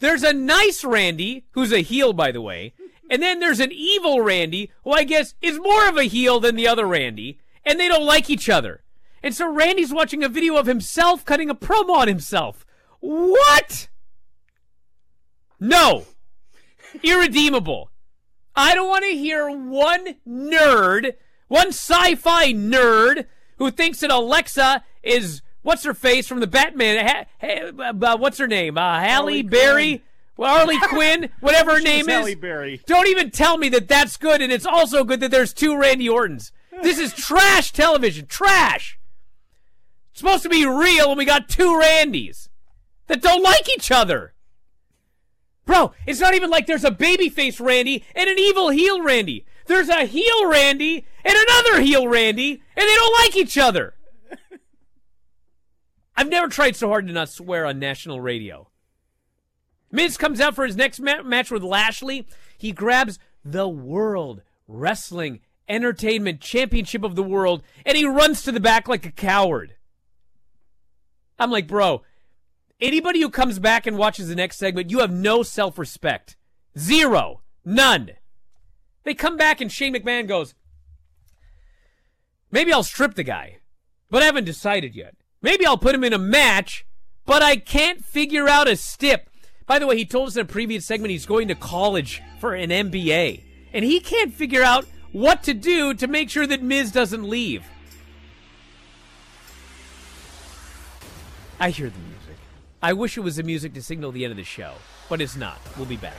[0.00, 2.74] there's a nice Randy, who's a heel, by the way,
[3.10, 6.56] and then there's an evil Randy, who I guess is more of a heel than
[6.56, 8.82] the other Randy, and they don't like each other.
[9.22, 12.64] And so Randy's watching a video of himself cutting a promo on himself.
[13.00, 13.88] What?
[15.58, 16.04] No.
[17.02, 17.90] Irredeemable.
[18.56, 21.14] I don't want to hear one nerd,
[21.48, 23.26] one sci fi nerd,
[23.58, 27.06] who thinks that Alexa is what's her face from the Batman?
[27.06, 28.76] Ha- ha- uh, what's her name?
[28.76, 30.02] Uh, Halle Berry.
[30.36, 32.34] Well, Harley Quinn, whatever her name is.
[32.36, 32.80] Berry.
[32.86, 36.08] Don't even tell me that that's good, and it's also good that there's two Randy
[36.08, 36.50] Ortons.
[36.82, 38.24] This is trash television.
[38.26, 38.98] Trash.
[40.20, 42.50] Supposed to be real, and we got two Randys
[43.06, 44.34] that don't like each other.
[45.64, 49.46] Bro, it's not even like there's a babyface Randy and an evil heel Randy.
[49.64, 53.94] There's a heel Randy and another heel Randy, and they don't like each other.
[56.18, 58.68] I've never tried so hard to not swear on national radio.
[59.90, 62.28] Miz comes out for his next ma- match with Lashley.
[62.58, 68.60] He grabs the World Wrestling Entertainment Championship of the World and he runs to the
[68.60, 69.76] back like a coward.
[71.40, 72.02] I'm like, bro,
[72.80, 76.36] anybody who comes back and watches the next segment, you have no self respect.
[76.78, 77.40] Zero.
[77.64, 78.10] None.
[79.04, 80.54] They come back and Shane McMahon goes,
[82.50, 83.58] maybe I'll strip the guy,
[84.10, 85.16] but I haven't decided yet.
[85.40, 86.84] Maybe I'll put him in a match,
[87.24, 89.30] but I can't figure out a stip.
[89.66, 92.54] By the way, he told us in a previous segment he's going to college for
[92.54, 96.92] an MBA, and he can't figure out what to do to make sure that Miz
[96.92, 97.64] doesn't leave.
[101.62, 102.36] I hear the music.
[102.82, 104.72] I wish it was the music to signal the end of the show,
[105.10, 105.58] but it's not.
[105.76, 106.16] We'll be back.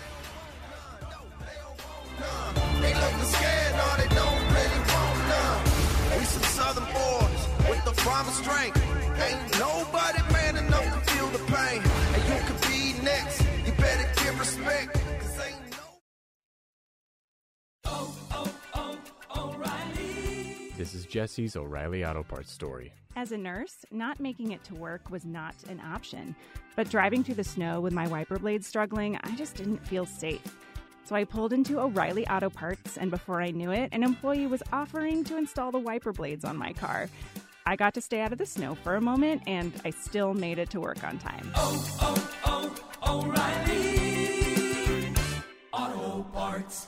[2.79, 3.31] They looking
[20.77, 22.93] This is Jesse's O'Reilly Auto Parts story.
[23.15, 26.35] As a nurse, not making it to work was not an option.
[26.75, 30.41] But driving through the snow with my wiper blades struggling, I just didn't feel safe.
[31.03, 34.63] So I pulled into O'Reilly Auto Parts, and before I knew it, an employee was
[34.71, 37.09] offering to install the wiper blades on my car.
[37.65, 40.57] I got to stay out of the snow for a moment, and I still made
[40.57, 41.51] it to work on time.
[41.55, 43.91] Oh, oh, oh, O'Reilly
[45.73, 46.87] Auto Parts.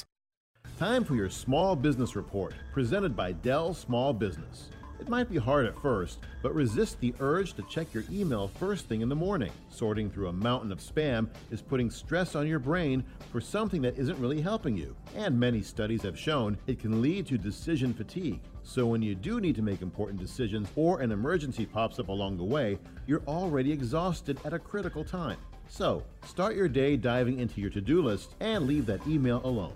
[0.81, 4.69] Time for your small business report, presented by Dell Small Business.
[4.99, 8.87] It might be hard at first, but resist the urge to check your email first
[8.87, 9.51] thing in the morning.
[9.69, 13.95] Sorting through a mountain of spam is putting stress on your brain for something that
[13.99, 14.95] isn't really helping you.
[15.15, 18.41] And many studies have shown it can lead to decision fatigue.
[18.63, 22.37] So when you do need to make important decisions or an emergency pops up along
[22.37, 25.37] the way, you're already exhausted at a critical time.
[25.67, 29.75] So, start your day diving into your to do list and leave that email alone.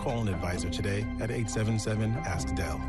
[0.00, 2.80] call an advisor today at 877 Ask Dell.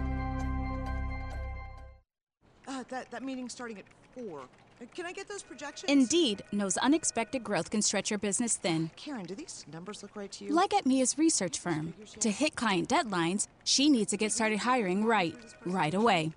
[2.68, 3.86] Uh, that, that meeting's starting at
[4.16, 4.40] 4.
[4.40, 5.92] Uh, Can I get those projections?
[5.92, 8.92] Indeed knows unexpected growth can stretch your business thin.
[8.96, 10.54] Karen, do these numbers look right to you?
[10.54, 11.94] Like at Mia's research firm.
[12.22, 15.36] To hit client deadlines, she needs to get started hiring right,
[15.66, 16.32] right away.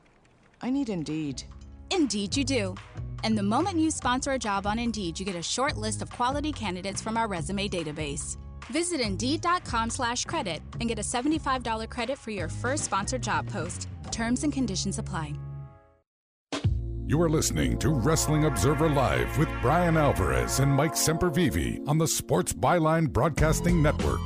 [0.61, 1.45] I need Indeed.
[1.91, 2.75] Indeed, you do.
[3.23, 6.11] And the moment you sponsor a job on Indeed, you get a short list of
[6.11, 8.37] quality candidates from our resume database.
[8.71, 13.89] Visit Indeed.com slash credit and get a $75 credit for your first sponsored job post.
[14.11, 15.35] Terms and conditions apply.
[17.07, 22.09] You are listening to Wrestling Observer Live with Bryan Alvarez and Mike Sempervive on the
[22.09, 24.21] Sports Byline Broadcasting Network.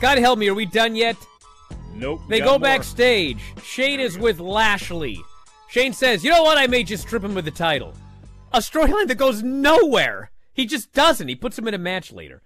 [0.00, 1.14] God help me, are we done yet?
[1.94, 2.22] Nope.
[2.30, 2.60] They go more.
[2.60, 3.38] backstage.
[3.62, 5.22] Shane is with Lashley.
[5.68, 6.56] Shane says, You know what?
[6.56, 7.92] I may just strip him with the title.
[8.54, 10.30] A storyline that goes nowhere.
[10.60, 11.26] He just doesn't.
[11.28, 12.42] He puts him in a match later.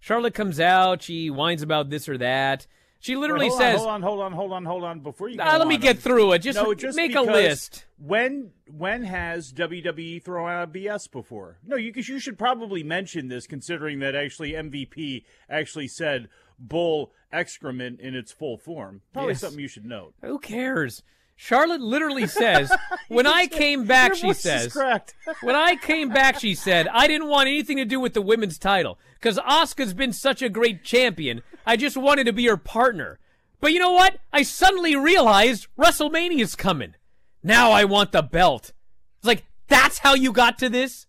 [0.00, 1.00] Charlotte comes out.
[1.02, 2.66] She whines about this or that.
[3.00, 5.38] She literally Wait, says, on, "Hold on, hold on, hold on, hold on." Before you,
[5.40, 6.40] Ah, go let me on, get through it.
[6.40, 7.86] Just no, just make a list.
[7.98, 11.58] When when has WWE thrown out BS before?
[11.66, 18.00] No, you you should probably mention this, considering that actually MVP actually said bull excrement
[18.00, 19.02] in its full form.
[19.12, 19.40] Probably Yes.
[19.40, 20.14] something you should note.
[20.22, 21.02] Who cares?
[21.36, 22.72] Charlotte literally says,
[23.08, 24.76] When I came back, she says.
[25.42, 28.58] When I came back, she said, I didn't want anything to do with the women's
[28.58, 31.42] title because Asuka's been such a great champion.
[31.66, 33.18] I just wanted to be her partner.
[33.60, 34.18] But you know what?
[34.32, 36.94] I suddenly realized WrestleMania's coming.
[37.42, 38.72] Now I want the belt.
[39.18, 41.06] It's like, that's how you got to this?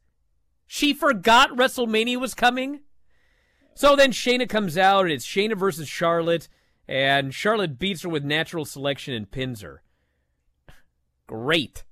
[0.66, 2.82] She forgot WrestleMania was coming?
[3.76, 6.48] So then Shayna comes out, and it's Shayna versus Charlotte,
[6.88, 9.82] and Charlotte beats her with natural selection and pins her.
[11.28, 11.84] Great.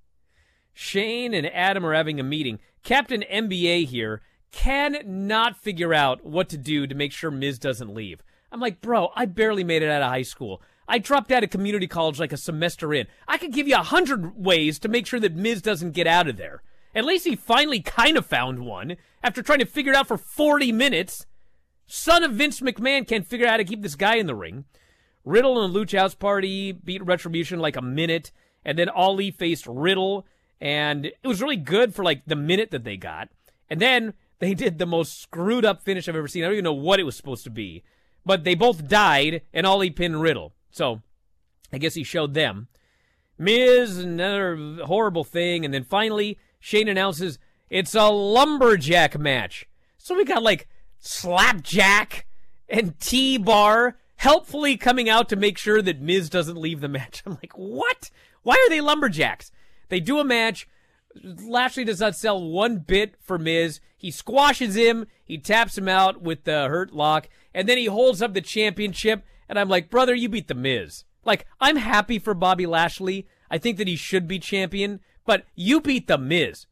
[0.73, 2.59] Shane and Adam are having a meeting.
[2.83, 4.21] Captain MBA here
[4.51, 8.21] cannot figure out what to do to make sure Miz doesn't leave.
[8.51, 10.61] I'm like, bro, I barely made it out of high school.
[10.87, 13.07] I dropped out of community college like a semester in.
[13.27, 16.27] I could give you a hundred ways to make sure that Miz doesn't get out
[16.27, 16.61] of there.
[16.93, 20.17] At least he finally kind of found one after trying to figure it out for
[20.17, 21.25] 40 minutes.
[21.87, 24.65] Son of Vince McMahon can't figure out how to keep this guy in the ring.
[25.25, 28.31] Riddle and the Lucha House Party beat Retribution like a minute,
[28.65, 30.25] and then Ali faced Riddle,
[30.59, 33.29] and it was really good for like the minute that they got.
[33.69, 36.43] And then they did the most screwed up finish I've ever seen.
[36.43, 37.83] I don't even know what it was supposed to be,
[38.25, 40.53] but they both died, and Ali pinned Riddle.
[40.71, 41.01] So
[41.71, 42.67] I guess he showed them.
[43.37, 47.39] Miz, another horrible thing, and then finally Shane announces
[47.69, 49.67] it's a lumberjack match.
[49.97, 50.67] So we got like
[50.99, 52.25] slapjack
[52.69, 57.23] and T-bar helpfully coming out to make sure that Miz doesn't leave the match.
[57.25, 58.11] I'm like, what?
[58.43, 59.51] Why are they lumberjacks?
[59.89, 60.67] They do a match.
[61.23, 63.79] Lashley does not sell one bit for Miz.
[63.97, 65.07] He squashes him.
[65.23, 69.23] He taps him out with the hurt lock, and then he holds up the championship.
[69.47, 71.05] And I'm like, brother, you beat the Miz.
[71.25, 73.27] Like, I'm happy for Bobby Lashley.
[73.49, 76.65] I think that he should be champion, but you beat the Miz.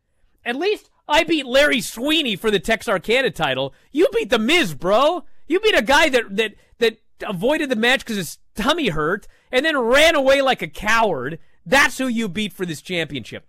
[0.43, 3.73] At least I beat Larry Sweeney for the Texarkana title.
[3.91, 5.23] You beat the Miz, bro.
[5.47, 6.97] You beat a guy that that that
[7.27, 11.39] avoided the match because his tummy hurt and then ran away like a coward.
[11.65, 13.45] That's who you beat for this championship.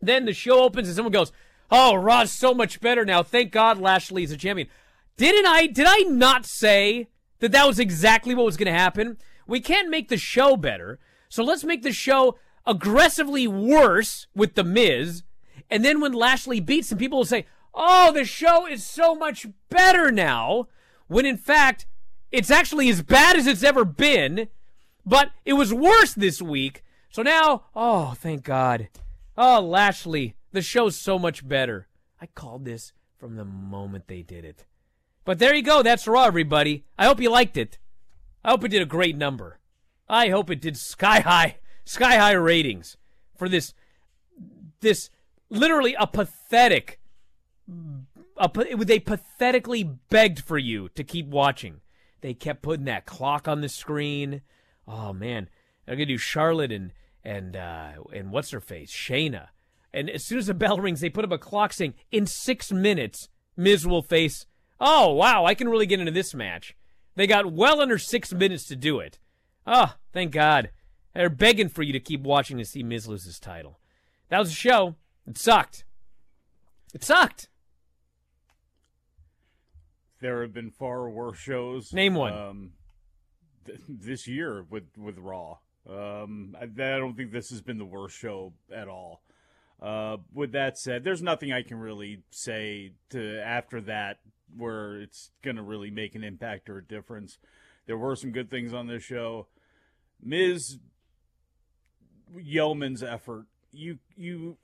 [0.00, 1.32] Then the show opens and someone goes,
[1.70, 3.22] "Oh, Raw's so much better now.
[3.22, 4.68] Thank God Lashley is a champion."
[5.16, 5.66] Didn't I?
[5.66, 9.16] Did I not say that that was exactly what was going to happen?
[9.46, 10.98] We can't make the show better,
[11.28, 15.22] so let's make the show aggressively worse with the Miz.
[15.70, 19.46] And then when Lashley beats him, people will say, "Oh, the show is so much
[19.70, 20.68] better now."
[21.08, 21.86] When in fact,
[22.30, 24.48] it's actually as bad as it's ever been,
[25.04, 26.82] but it was worse this week.
[27.16, 28.90] So now, oh, thank God.
[29.38, 31.88] Oh, Lashley, the show's so much better.
[32.20, 34.66] I called this from the moment they did it.
[35.24, 35.82] But there you go.
[35.82, 36.84] That's Raw, everybody.
[36.98, 37.78] I hope you liked it.
[38.44, 39.60] I hope it did a great number.
[40.06, 41.56] I hope it did sky high,
[41.86, 42.98] sky high ratings
[43.34, 43.72] for this,
[44.80, 45.08] this
[45.48, 47.00] literally a pathetic,
[48.36, 51.80] a, they pathetically begged for you to keep watching.
[52.20, 54.42] They kept putting that clock on the screen.
[54.86, 55.48] Oh man,
[55.86, 56.92] they're gonna do Charlotte and
[57.26, 59.48] and uh, and what's her face, Shayna.
[59.92, 62.70] And as soon as the bell rings, they put up a clock saying in six
[62.70, 64.46] minutes Miz will face.
[64.78, 66.76] Oh wow, I can really get into this match.
[67.16, 69.18] They got well under six minutes to do it.
[69.66, 70.70] Oh, thank God.
[71.14, 73.80] They're begging for you to keep watching to see Miz lose his title.
[74.28, 74.96] That was a show.
[75.26, 75.84] It sucked.
[76.94, 77.48] It sucked.
[80.20, 81.92] There have been far worse shows.
[81.92, 82.32] Name one.
[82.32, 82.72] Um,
[83.64, 85.58] th- this year with with Raw.
[85.88, 89.22] Um, I, I don't think this has been the worst show at all.
[89.80, 94.18] Uh, with that said, there's nothing I can really say to after that
[94.56, 97.38] where it's gonna really make an impact or a difference.
[97.86, 99.48] There were some good things on this show.
[100.22, 100.78] Miz.
[102.34, 103.46] Yeoman's effort.
[103.72, 104.56] You you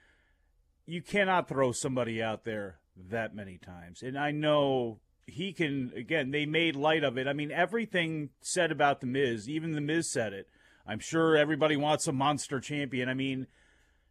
[0.86, 2.78] you cannot throw somebody out there
[3.10, 4.02] that many times.
[4.02, 7.26] And I know he can again, they made light of it.
[7.26, 10.48] I mean, everything said about the Miz, even the Miz said it.
[10.86, 13.08] I'm sure everybody wants a monster champion.
[13.08, 13.46] I mean,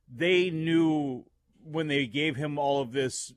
[0.09, 1.25] they knew
[1.63, 3.33] when they gave him all of this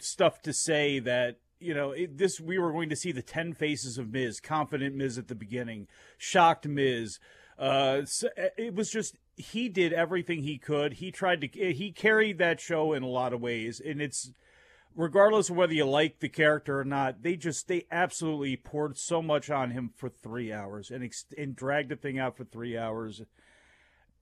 [0.00, 3.54] stuff to say that you know it, this we were going to see the 10
[3.54, 7.18] faces of Miz confident Miz at the beginning shocked Miz
[7.58, 12.38] uh so it was just he did everything he could he tried to he carried
[12.38, 14.32] that show in a lot of ways and it's
[14.96, 19.22] regardless of whether you like the character or not they just they absolutely poured so
[19.22, 22.76] much on him for 3 hours and ex- and dragged the thing out for 3
[22.76, 23.22] hours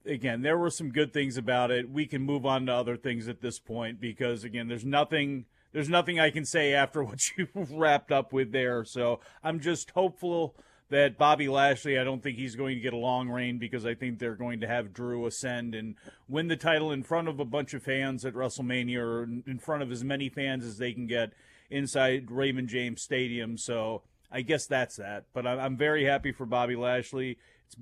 [0.07, 1.91] again, there were some good things about it.
[1.91, 5.89] We can move on to other things at this point because again, there's nothing there's
[5.89, 8.85] nothing I can say after what you wrapped up with there.
[8.85, 10.57] So I'm just hopeful
[10.91, 13.95] that Bobby Lashley, I don't think he's going to get a long reign because I
[13.95, 15.97] think they're going to have Drew ascend and
[16.29, 19.83] win the title in front of a bunch of fans at WrestleMania or in front
[19.83, 21.33] of as many fans as they can get
[21.71, 23.57] inside Raymond James Stadium.
[23.57, 25.25] So I guess that's that.
[25.33, 27.39] But I'm very happy for Bobby Lashley.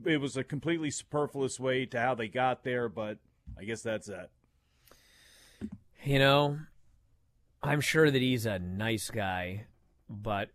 [0.07, 3.19] It was a completely superfluous way to how they got there, but
[3.59, 4.31] I guess that's that.
[6.05, 6.59] You know,
[7.63, 9.67] I'm sure that he's a nice guy,
[10.09, 10.51] but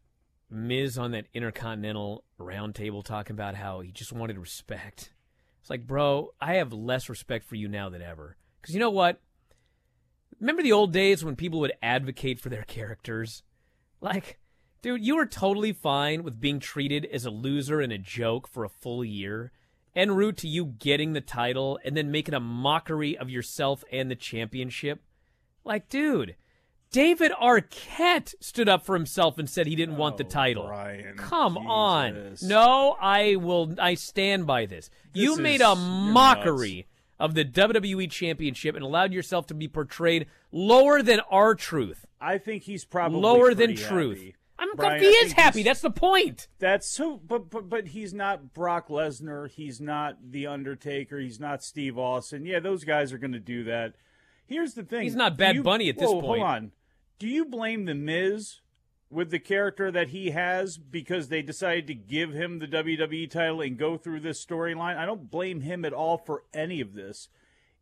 [0.49, 5.13] Miz on that Intercontinental Roundtable talking about how he just wanted respect.
[5.61, 8.37] It's like, bro, I have less respect for you now than ever.
[8.61, 9.19] Because you know what?
[10.39, 13.43] Remember the old days when people would advocate for their characters?
[13.99, 14.39] Like,
[14.81, 18.63] dude, you were totally fine with being treated as a loser and a joke for
[18.63, 19.51] a full year,
[19.95, 24.09] en route to you getting the title and then making a mockery of yourself and
[24.09, 25.01] the championship.
[25.65, 26.35] Like, dude,
[26.91, 30.67] David Arquette stood up for himself and said he didn't want the oh, title.
[30.67, 31.67] Bryan, Come Jesus.
[31.67, 32.37] on.
[32.43, 34.89] No, I will I stand by this.
[35.13, 36.87] you This made a mockery
[37.19, 42.05] of the WWE championship and allowed yourself to be portrayed lower than R-Truth.
[42.21, 44.17] I think he's probably lower than pretty truth.
[44.19, 44.35] happy.
[44.59, 45.61] I'm Bryan, he is happy.
[45.61, 46.47] That's the point.
[46.57, 49.49] That's so, but but but he's not Brock Lesnar.
[49.51, 51.19] He's not the Undertaker.
[51.19, 52.43] He's not Steve Austin.
[52.43, 53.93] Yeah, those guys are going to do that.
[54.47, 56.41] Here's the thing: He's not Bad you- Bunny at this whoa, point.
[56.41, 56.71] Hold on.
[57.19, 58.61] Do you blame the Miz
[59.09, 63.61] with the character that he has because they decided to give him the WWE title
[63.61, 64.97] and go through this storyline?
[64.97, 67.29] I don't blame him at all for any of this.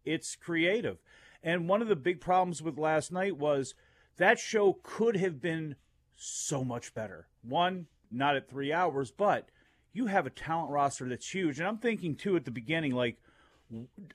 [0.06, 1.00] It's creative.
[1.44, 3.76] And one of the big problems with last night was
[4.16, 5.76] that show could have been
[6.16, 7.28] so much better.
[7.42, 9.50] One, not at three hours, but
[9.92, 11.60] you have a talent roster that's huge.
[11.60, 13.18] And I'm thinking, too, at the beginning, like,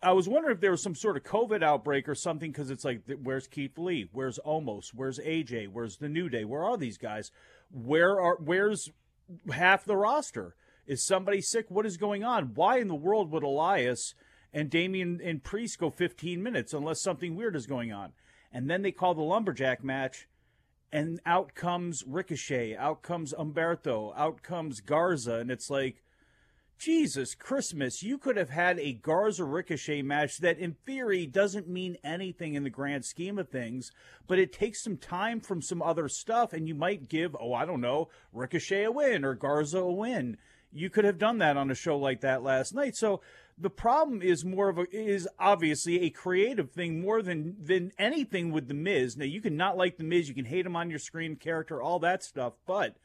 [0.02, 2.84] I was wondering if there was some sort of COVID outbreak or something because it's
[2.84, 4.08] like, where's Keith Lee?
[4.12, 4.94] Where's Omos?
[4.94, 5.68] Where's AJ?
[5.68, 6.44] Where's the New Day?
[6.44, 7.30] Where are these guys?
[7.70, 8.90] Where are where's
[9.52, 10.54] half the roster?
[10.86, 11.66] Is somebody sick?
[11.68, 12.54] What is going on?
[12.54, 14.14] Why in the world would Elias
[14.52, 18.12] and Damian and Priest go 15 minutes unless something weird is going on?
[18.52, 20.26] And then they call the lumberjack match,
[20.92, 26.02] and out comes Ricochet, out comes Humberto, out comes Garza, and it's like,
[26.80, 31.98] Jesus Christmas, you could have had a Garza Ricochet match that, in theory, doesn't mean
[32.02, 33.92] anything in the grand scheme of things,
[34.26, 37.66] but it takes some time from some other stuff, and you might give, oh, I
[37.66, 40.38] don't know, Ricochet a win or Garza a win.
[40.72, 42.96] You could have done that on a show like that last night.
[42.96, 43.20] So
[43.58, 48.52] the problem is more of a is obviously a creative thing more than than anything
[48.52, 49.18] with the Miz.
[49.18, 51.82] Now you can not like the Miz, you can hate him on your screen, character,
[51.82, 52.96] all that stuff, but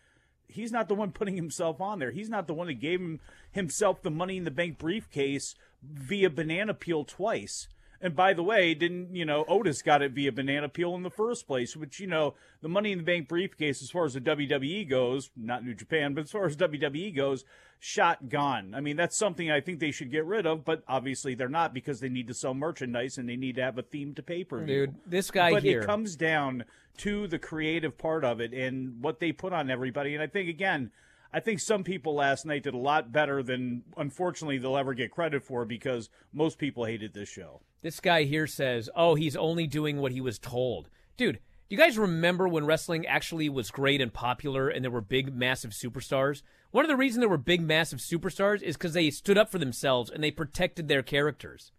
[0.48, 2.12] he's not the one putting himself on there.
[2.12, 3.20] He's not the one that gave him
[3.52, 7.68] himself the money in the bank briefcase via banana peel twice.
[8.02, 11.10] And by the way, didn't you know Otis got it via banana peel in the
[11.10, 11.76] first place?
[11.76, 15.32] Which you know the money in the bank briefcase, as far as the WWE goes,
[15.36, 17.46] not New Japan, but as far as WWE goes,
[17.80, 18.74] shot gone.
[18.76, 21.74] I mean that's something I think they should get rid of, but obviously they're not
[21.74, 24.44] because they need to sell merchandise and they need to have a theme to pay
[24.44, 24.88] per view.
[24.88, 26.66] Dude, this guy but here- it comes down
[26.98, 30.14] to the creative part of it and what they put on everybody.
[30.14, 30.92] And I think again,
[31.34, 35.12] I think some people last night did a lot better than unfortunately they'll ever get
[35.12, 37.60] credit for because most people hated this show.
[37.86, 41.78] This guy here says, "Oh, he's only doing what he was told." Dude, do you
[41.78, 46.42] guys remember when wrestling actually was great and popular and there were big massive superstars?
[46.72, 49.60] One of the reasons there were big massive superstars is cuz they stood up for
[49.60, 51.74] themselves and they protected their characters.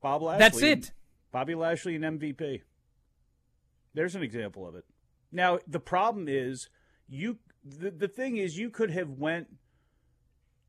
[0.00, 0.38] Bob Lashley.
[0.38, 0.92] That's it.
[1.30, 2.62] Bobby Lashley and MVP.
[3.92, 4.86] There's an example of it.
[5.30, 6.70] Now the problem is
[7.06, 7.38] you.
[7.62, 9.58] The, the thing is you could have went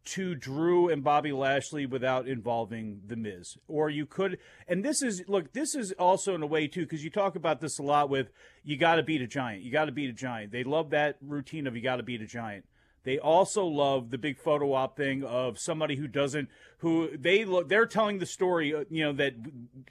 [0.07, 4.37] to Drew and Bobby Lashley without involving the Miz, or you could.
[4.67, 5.53] And this is look.
[5.53, 8.29] This is also in a way too because you talk about this a lot with
[8.63, 9.63] you got to beat a giant.
[9.63, 10.51] You got to beat a giant.
[10.51, 12.65] They love that routine of you got to beat a giant.
[13.07, 16.49] They also love the big photo op thing of somebody who doesn't,
[16.79, 19.33] who they look, they're telling the story, uh, you know, that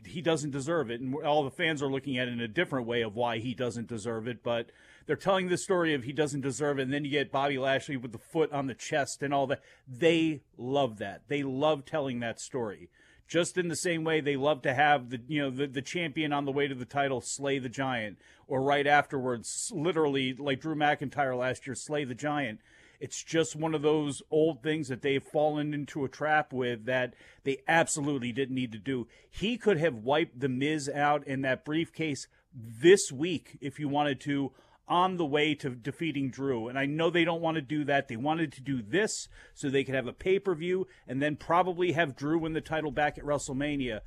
[0.04, 2.86] he doesn't deserve it, and all the fans are looking at it in a different
[2.86, 4.42] way of why he doesn't deserve it.
[4.42, 4.66] But
[5.06, 7.96] they're telling the story of he doesn't deserve it, and then you get Bobby Lashley
[7.96, 9.62] with the foot on the chest and all that.
[9.88, 11.22] They love that.
[11.28, 12.90] They love telling that story.
[13.26, 16.34] Just in the same way they love to have the you know the, the champion
[16.34, 20.74] on the way to the title slay the giant, or right afterwards, literally like Drew
[20.74, 22.60] McIntyre last year, slay the giant.
[23.00, 27.14] It's just one of those old things that they've fallen into a trap with that
[27.44, 29.06] they absolutely didn't need to do.
[29.30, 34.20] He could have wiped the Miz out in that briefcase this week if you wanted
[34.22, 34.52] to
[34.88, 36.68] on the way to defeating Drew.
[36.68, 38.08] And I know they don't want to do that.
[38.08, 41.36] They wanted to do this so they could have a pay per view and then
[41.36, 44.00] probably have Drew win the title back at WrestleMania.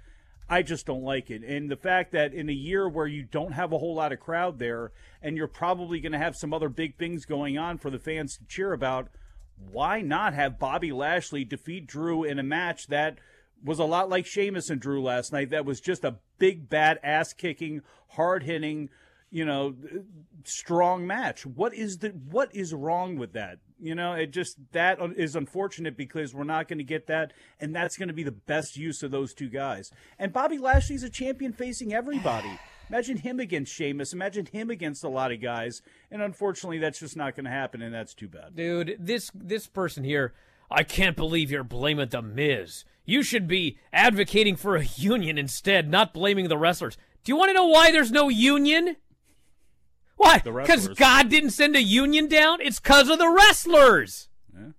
[0.49, 1.43] I just don't like it.
[1.43, 4.19] And the fact that in a year where you don't have a whole lot of
[4.19, 4.91] crowd there
[5.21, 8.37] and you're probably going to have some other big things going on for the fans
[8.37, 9.09] to cheer about,
[9.71, 13.19] why not have Bobby Lashley defeat Drew in a match that
[13.63, 15.51] was a lot like Sheamus and Drew last night?
[15.51, 18.89] That was just a big, bad, ass kicking, hard hitting,
[19.29, 19.75] you know,
[20.45, 21.45] strong match.
[21.45, 23.59] What is the what is wrong with that?
[23.81, 27.73] You know, it just that is unfortunate because we're not going to get that, and
[27.75, 29.91] that's going to be the best use of those two guys.
[30.17, 32.59] And Bobby Lashley's a champion facing everybody.
[32.89, 34.13] Imagine him against Sheamus.
[34.13, 35.81] Imagine him against a lot of guys.
[36.09, 38.55] And unfortunately, that's just not going to happen, and that's too bad.
[38.55, 40.33] Dude, this this person here,
[40.71, 42.85] I can't believe you're blaming the Miz.
[43.05, 46.97] You should be advocating for a union instead, not blaming the wrestlers.
[47.23, 48.97] Do you want to know why there's no union?
[50.19, 50.39] Why?
[50.39, 50.89] Because.
[50.89, 52.59] God didn't send a union down?
[52.59, 54.27] It's because of the wrestlers.
[54.53, 54.71] Yeah.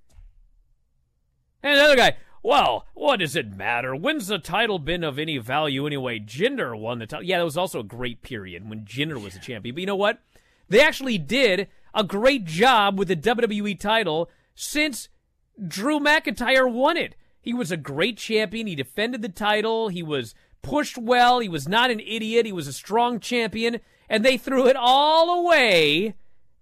[1.63, 3.97] And the other guy, well, what does it matter?
[3.97, 6.19] When's the title been of any value anyway?
[6.19, 7.25] Jinder won the title.
[7.25, 9.75] Yeah, that was also a great period when Jinder was the champion.
[9.75, 10.19] But you know what?
[10.69, 15.09] They actually did a great job with the WWE title since
[15.67, 17.17] Drew McIntyre won it.
[17.41, 18.67] He was a great champion.
[18.67, 19.89] He defended the title.
[19.89, 21.39] He was pushed well.
[21.39, 22.45] He was not an idiot.
[22.45, 23.81] He was a strong champion.
[24.11, 26.15] And they threw it all away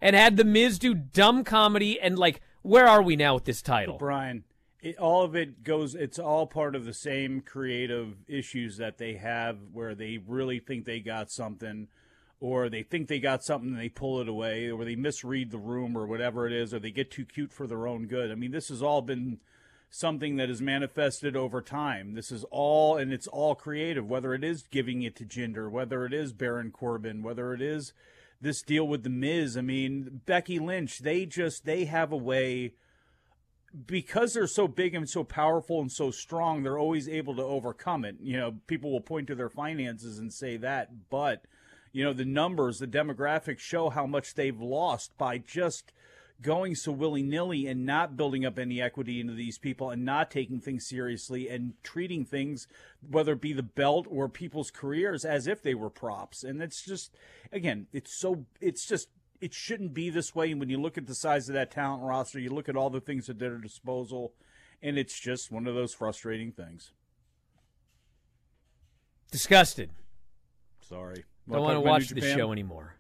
[0.03, 1.99] and had The Miz do dumb comedy.
[1.99, 3.97] And, like, where are we now with this title?
[3.97, 4.45] Bryan,
[4.83, 5.95] it, all of it goes.
[5.95, 10.85] It's all part of the same creative issues that they have, where they really think
[10.85, 11.89] they got something,
[12.39, 15.59] or they think they got something and they pull it away, or they misread the
[15.59, 18.31] room, or whatever it is, or they get too cute for their own good.
[18.31, 19.41] I mean, this has all been
[19.91, 22.15] something that is manifested over time.
[22.15, 24.09] This is all, and it's all creative.
[24.09, 27.93] Whether it is giving it to Jinder, whether it is Baron Corbin, whether it is
[28.41, 29.57] this deal with the Miz.
[29.57, 31.01] I mean, Becky Lynch.
[31.01, 32.75] They just they have a way
[33.87, 38.05] because they're so big and so powerful and so strong, they're always able to overcome
[38.05, 38.17] it.
[38.21, 41.45] You know, people will point to their finances and say that, but
[41.93, 45.93] you know, the numbers, the demographics show how much they've lost by just
[46.41, 50.31] going so willy nilly and not building up any equity into these people and not
[50.31, 52.69] taking things seriously and treating things,
[53.09, 56.45] whether it be the belt or people's careers, as if they were props.
[56.45, 57.17] And it's just,
[57.53, 59.09] again, it's so, it's just
[59.41, 60.51] it shouldn't be this way.
[60.51, 62.91] And when you look at the size of that talent roster, you look at all
[62.91, 64.33] the things at their disposal,
[64.83, 66.93] and it's just one of those frustrating things.
[69.31, 69.91] Disgusted.
[70.81, 71.25] Sorry.
[71.49, 72.95] Don't want to watch the show anymore,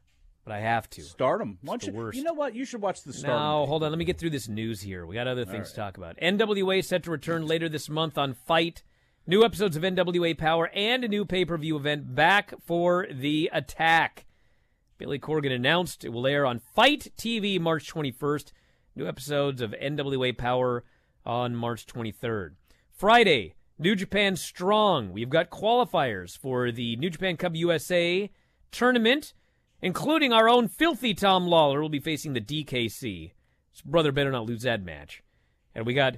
[0.48, 1.02] but I have to.
[1.02, 1.58] Stardom.
[1.60, 2.16] Why It's don't the you, worst.
[2.16, 2.54] you know what?
[2.54, 3.38] You should watch the Stardom.
[3.38, 3.90] No, hold on.
[3.90, 5.04] Let me get through this news here.
[5.04, 5.66] We got other things right.
[5.66, 6.16] to talk about.
[6.16, 8.82] NWA set to return later this month on FITE.
[9.26, 13.50] New episodes of NWA Power and a new pay per view event back for the
[13.52, 14.24] attack.
[14.96, 18.52] Billy Corgan announced it will air on FITE TV March 21st.
[18.96, 20.82] New episodes of NWA Power
[21.26, 22.52] on March 23rd.
[22.90, 25.12] Friday, New Japan Strong.
[25.12, 28.30] We've got qualifiers for the New Japan Cup USA
[28.72, 29.34] tournament,
[29.82, 33.32] including our own filthy Tom Lawlor will be facing the DKC.
[33.72, 35.22] His brother better not lose that match.
[35.74, 36.16] And we got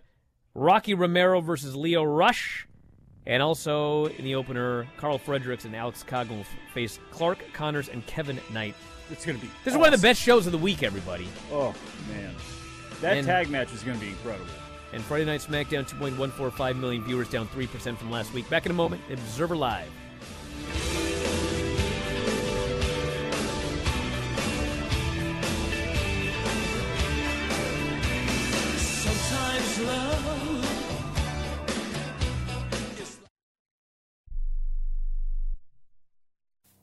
[0.54, 2.66] Rocky Romero versus Lio Rush.
[3.26, 8.04] And also in the opener, Karl Fredericks and Alex Coughlin will face Clark Connors and
[8.06, 8.74] Kevin Knight.
[9.10, 9.50] It's going to be.
[9.64, 11.28] This is one of the best shows of the week, everybody.
[11.52, 11.74] Oh
[12.08, 12.34] man,
[13.02, 14.46] that And- tag match is going to be incredible.
[14.92, 18.48] And Friday Night SmackDown, 2.145 million viewers, down 3% from last week.
[18.50, 19.88] Back in a moment, Observer Live.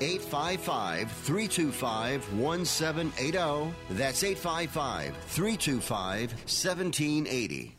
[0.00, 3.74] 855 325 1780.
[3.90, 7.76] That's 855 325 1780.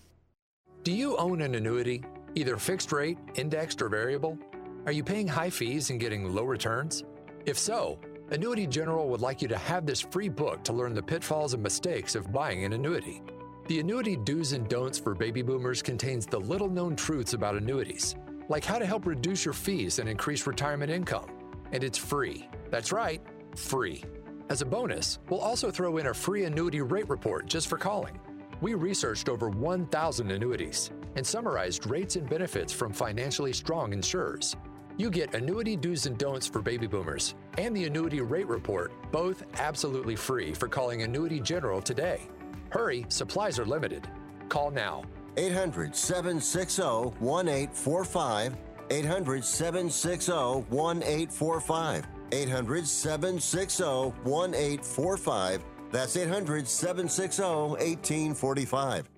[0.83, 2.03] Do you own an annuity,
[2.35, 4.37] either fixed rate, indexed, or variable?
[4.85, 7.03] Are you paying high fees and getting low returns?
[7.45, 7.99] If so,
[8.31, 11.63] Annuity General would like you to have this free book to learn the pitfalls and
[11.63, 13.21] mistakes of buying an annuity.
[13.67, 18.15] The Annuity Do's and Don'ts for Baby Boomers contains the little known truths about annuities,
[18.47, 21.38] like how to help reduce your fees and increase retirement income.
[21.71, 22.47] And it's free.
[22.69, 23.21] That's right,
[23.55, 24.03] free.
[24.49, 28.19] As a bonus, we'll also throw in a free annuity rate report just for calling.
[28.61, 34.55] We researched over 1,000 annuities and summarized rates and benefits from financially strong insurers.
[34.97, 39.43] You get Annuity Do's and Don'ts for Baby Boomers and the Annuity Rate Report, both
[39.59, 42.21] absolutely free for calling Annuity General today.
[42.69, 44.09] Hurry, supplies are limited.
[44.49, 45.03] Call now.
[45.37, 46.81] 800 760
[47.19, 48.57] 1845.
[48.89, 50.31] 800 760
[50.69, 52.07] 1845.
[52.31, 53.83] 800 760
[54.23, 55.63] 1845.
[55.91, 59.09] That's 800 760 1845.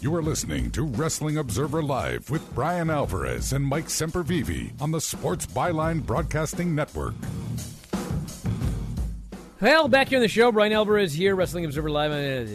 [0.00, 5.00] You are listening to Wrestling Observer Live with Bryan Alvarez and Mike Sempervive on the
[5.00, 7.14] Sports Byline Broadcasting Network.
[9.62, 12.10] Well, back here on the show, Bryan Alvarez here, Wrestling Observer Live.
[12.10, 12.48] I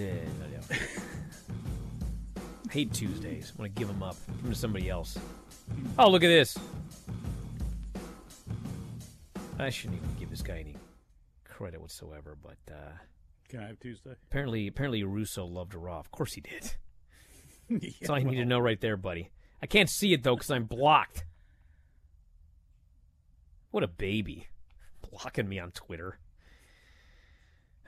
[2.69, 3.53] hate Tuesdays.
[3.57, 4.17] I want to give them up.
[4.27, 5.17] Give them to somebody else.
[5.97, 6.57] Oh, look at this.
[9.57, 10.75] I shouldn't even give this guy any
[11.45, 12.91] credit whatsoever, but uh,
[13.47, 14.15] Can I have Tuesday?
[14.29, 15.99] apparently, apparently Russo loved Raw.
[15.99, 16.73] Of course he did.
[17.69, 19.29] Yeah, That's all I need to know right there, buddy.
[19.61, 21.25] I can't see it though because I'm blocked.
[23.71, 24.47] What a baby,
[25.09, 26.17] blocking me on Twitter.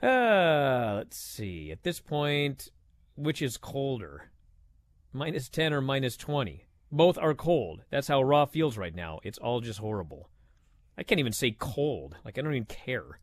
[0.02, 1.70] Uh, let's see.
[1.70, 2.70] At this point,
[3.16, 4.30] which is colder,
[5.12, 6.66] minus ten or minus twenty?
[6.90, 7.82] Both are cold.
[7.90, 9.20] That's how Raw feels right now.
[9.22, 10.28] It's all just horrible.
[10.98, 12.16] I can't even say cold.
[12.24, 13.20] Like I don't even care.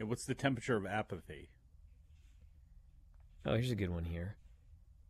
[0.00, 1.50] What's the temperature of apathy?
[3.44, 4.36] Oh, here's a good one here.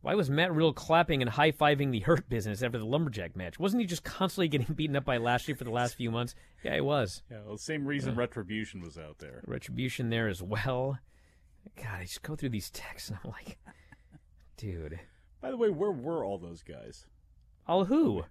[0.01, 3.59] Why was Matt Riddle clapping and high fiving the Hurt Business after the Lumberjack match?
[3.59, 6.35] Wasn't he just constantly getting beaten up by Lashley for the last few months?
[6.63, 7.21] Yeah, he was.
[7.29, 8.21] Yeah, well, same reason Yeah.
[8.21, 9.43] Retribution was out there.
[9.45, 10.99] Retribution there as well.
[11.75, 13.57] God, I just go through these texts and I'm like,
[14.55, 14.99] dude.
[15.41, 17.05] By the way, where were all those guys?
[17.67, 18.23] All who?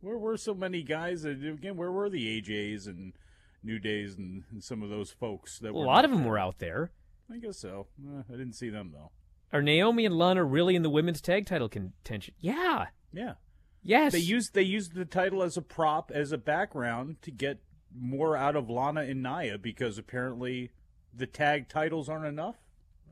[0.00, 1.24] Where were so many guys?
[1.24, 3.14] Again, where were the AJs and
[3.62, 6.58] New Days and, and some of those folks that A lot of them were out
[6.58, 6.92] there.
[7.32, 7.86] I guess so.
[8.06, 9.10] Eh, I didn't see them though.
[9.52, 12.34] Are Naomi and Lana really in the women's tag title contention?
[12.38, 12.86] Yeah.
[13.12, 13.34] Yeah.
[13.82, 14.12] Yes.
[14.12, 17.58] They used they used the title as a prop as a background to get
[17.96, 20.70] more out of Lana and Nia because apparently
[21.14, 22.56] the tag titles aren't enough.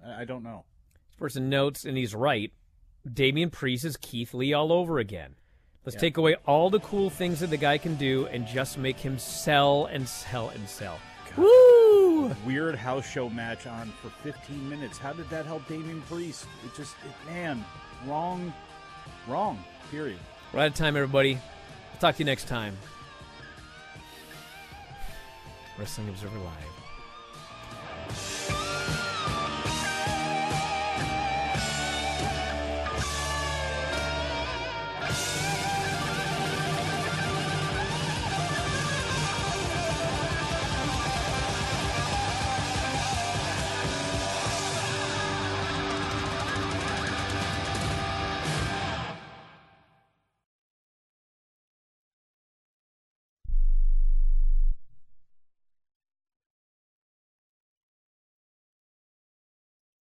[0.04, 0.64] I, don't know.
[1.08, 2.52] This person notes, and he's right.
[3.10, 5.36] Damian Priest is Keith Lee all over again.
[5.86, 6.00] Let's Yeah.
[6.00, 9.18] take away all the cool things that the guy can do and just make him
[9.18, 10.98] sell and sell and sell.
[11.38, 11.73] Woo!
[12.46, 14.98] Weird house show match on for 15 minutes.
[14.98, 16.46] How did that help Damian Priest?
[16.64, 17.64] It just, it, man,
[18.06, 18.52] wrong,
[19.28, 19.62] wrong.
[19.90, 20.18] Period.
[20.52, 21.34] We're out of time, everybody.
[21.34, 22.76] I'll talk to you next time.
[25.78, 26.73] Wrestling Observer Live.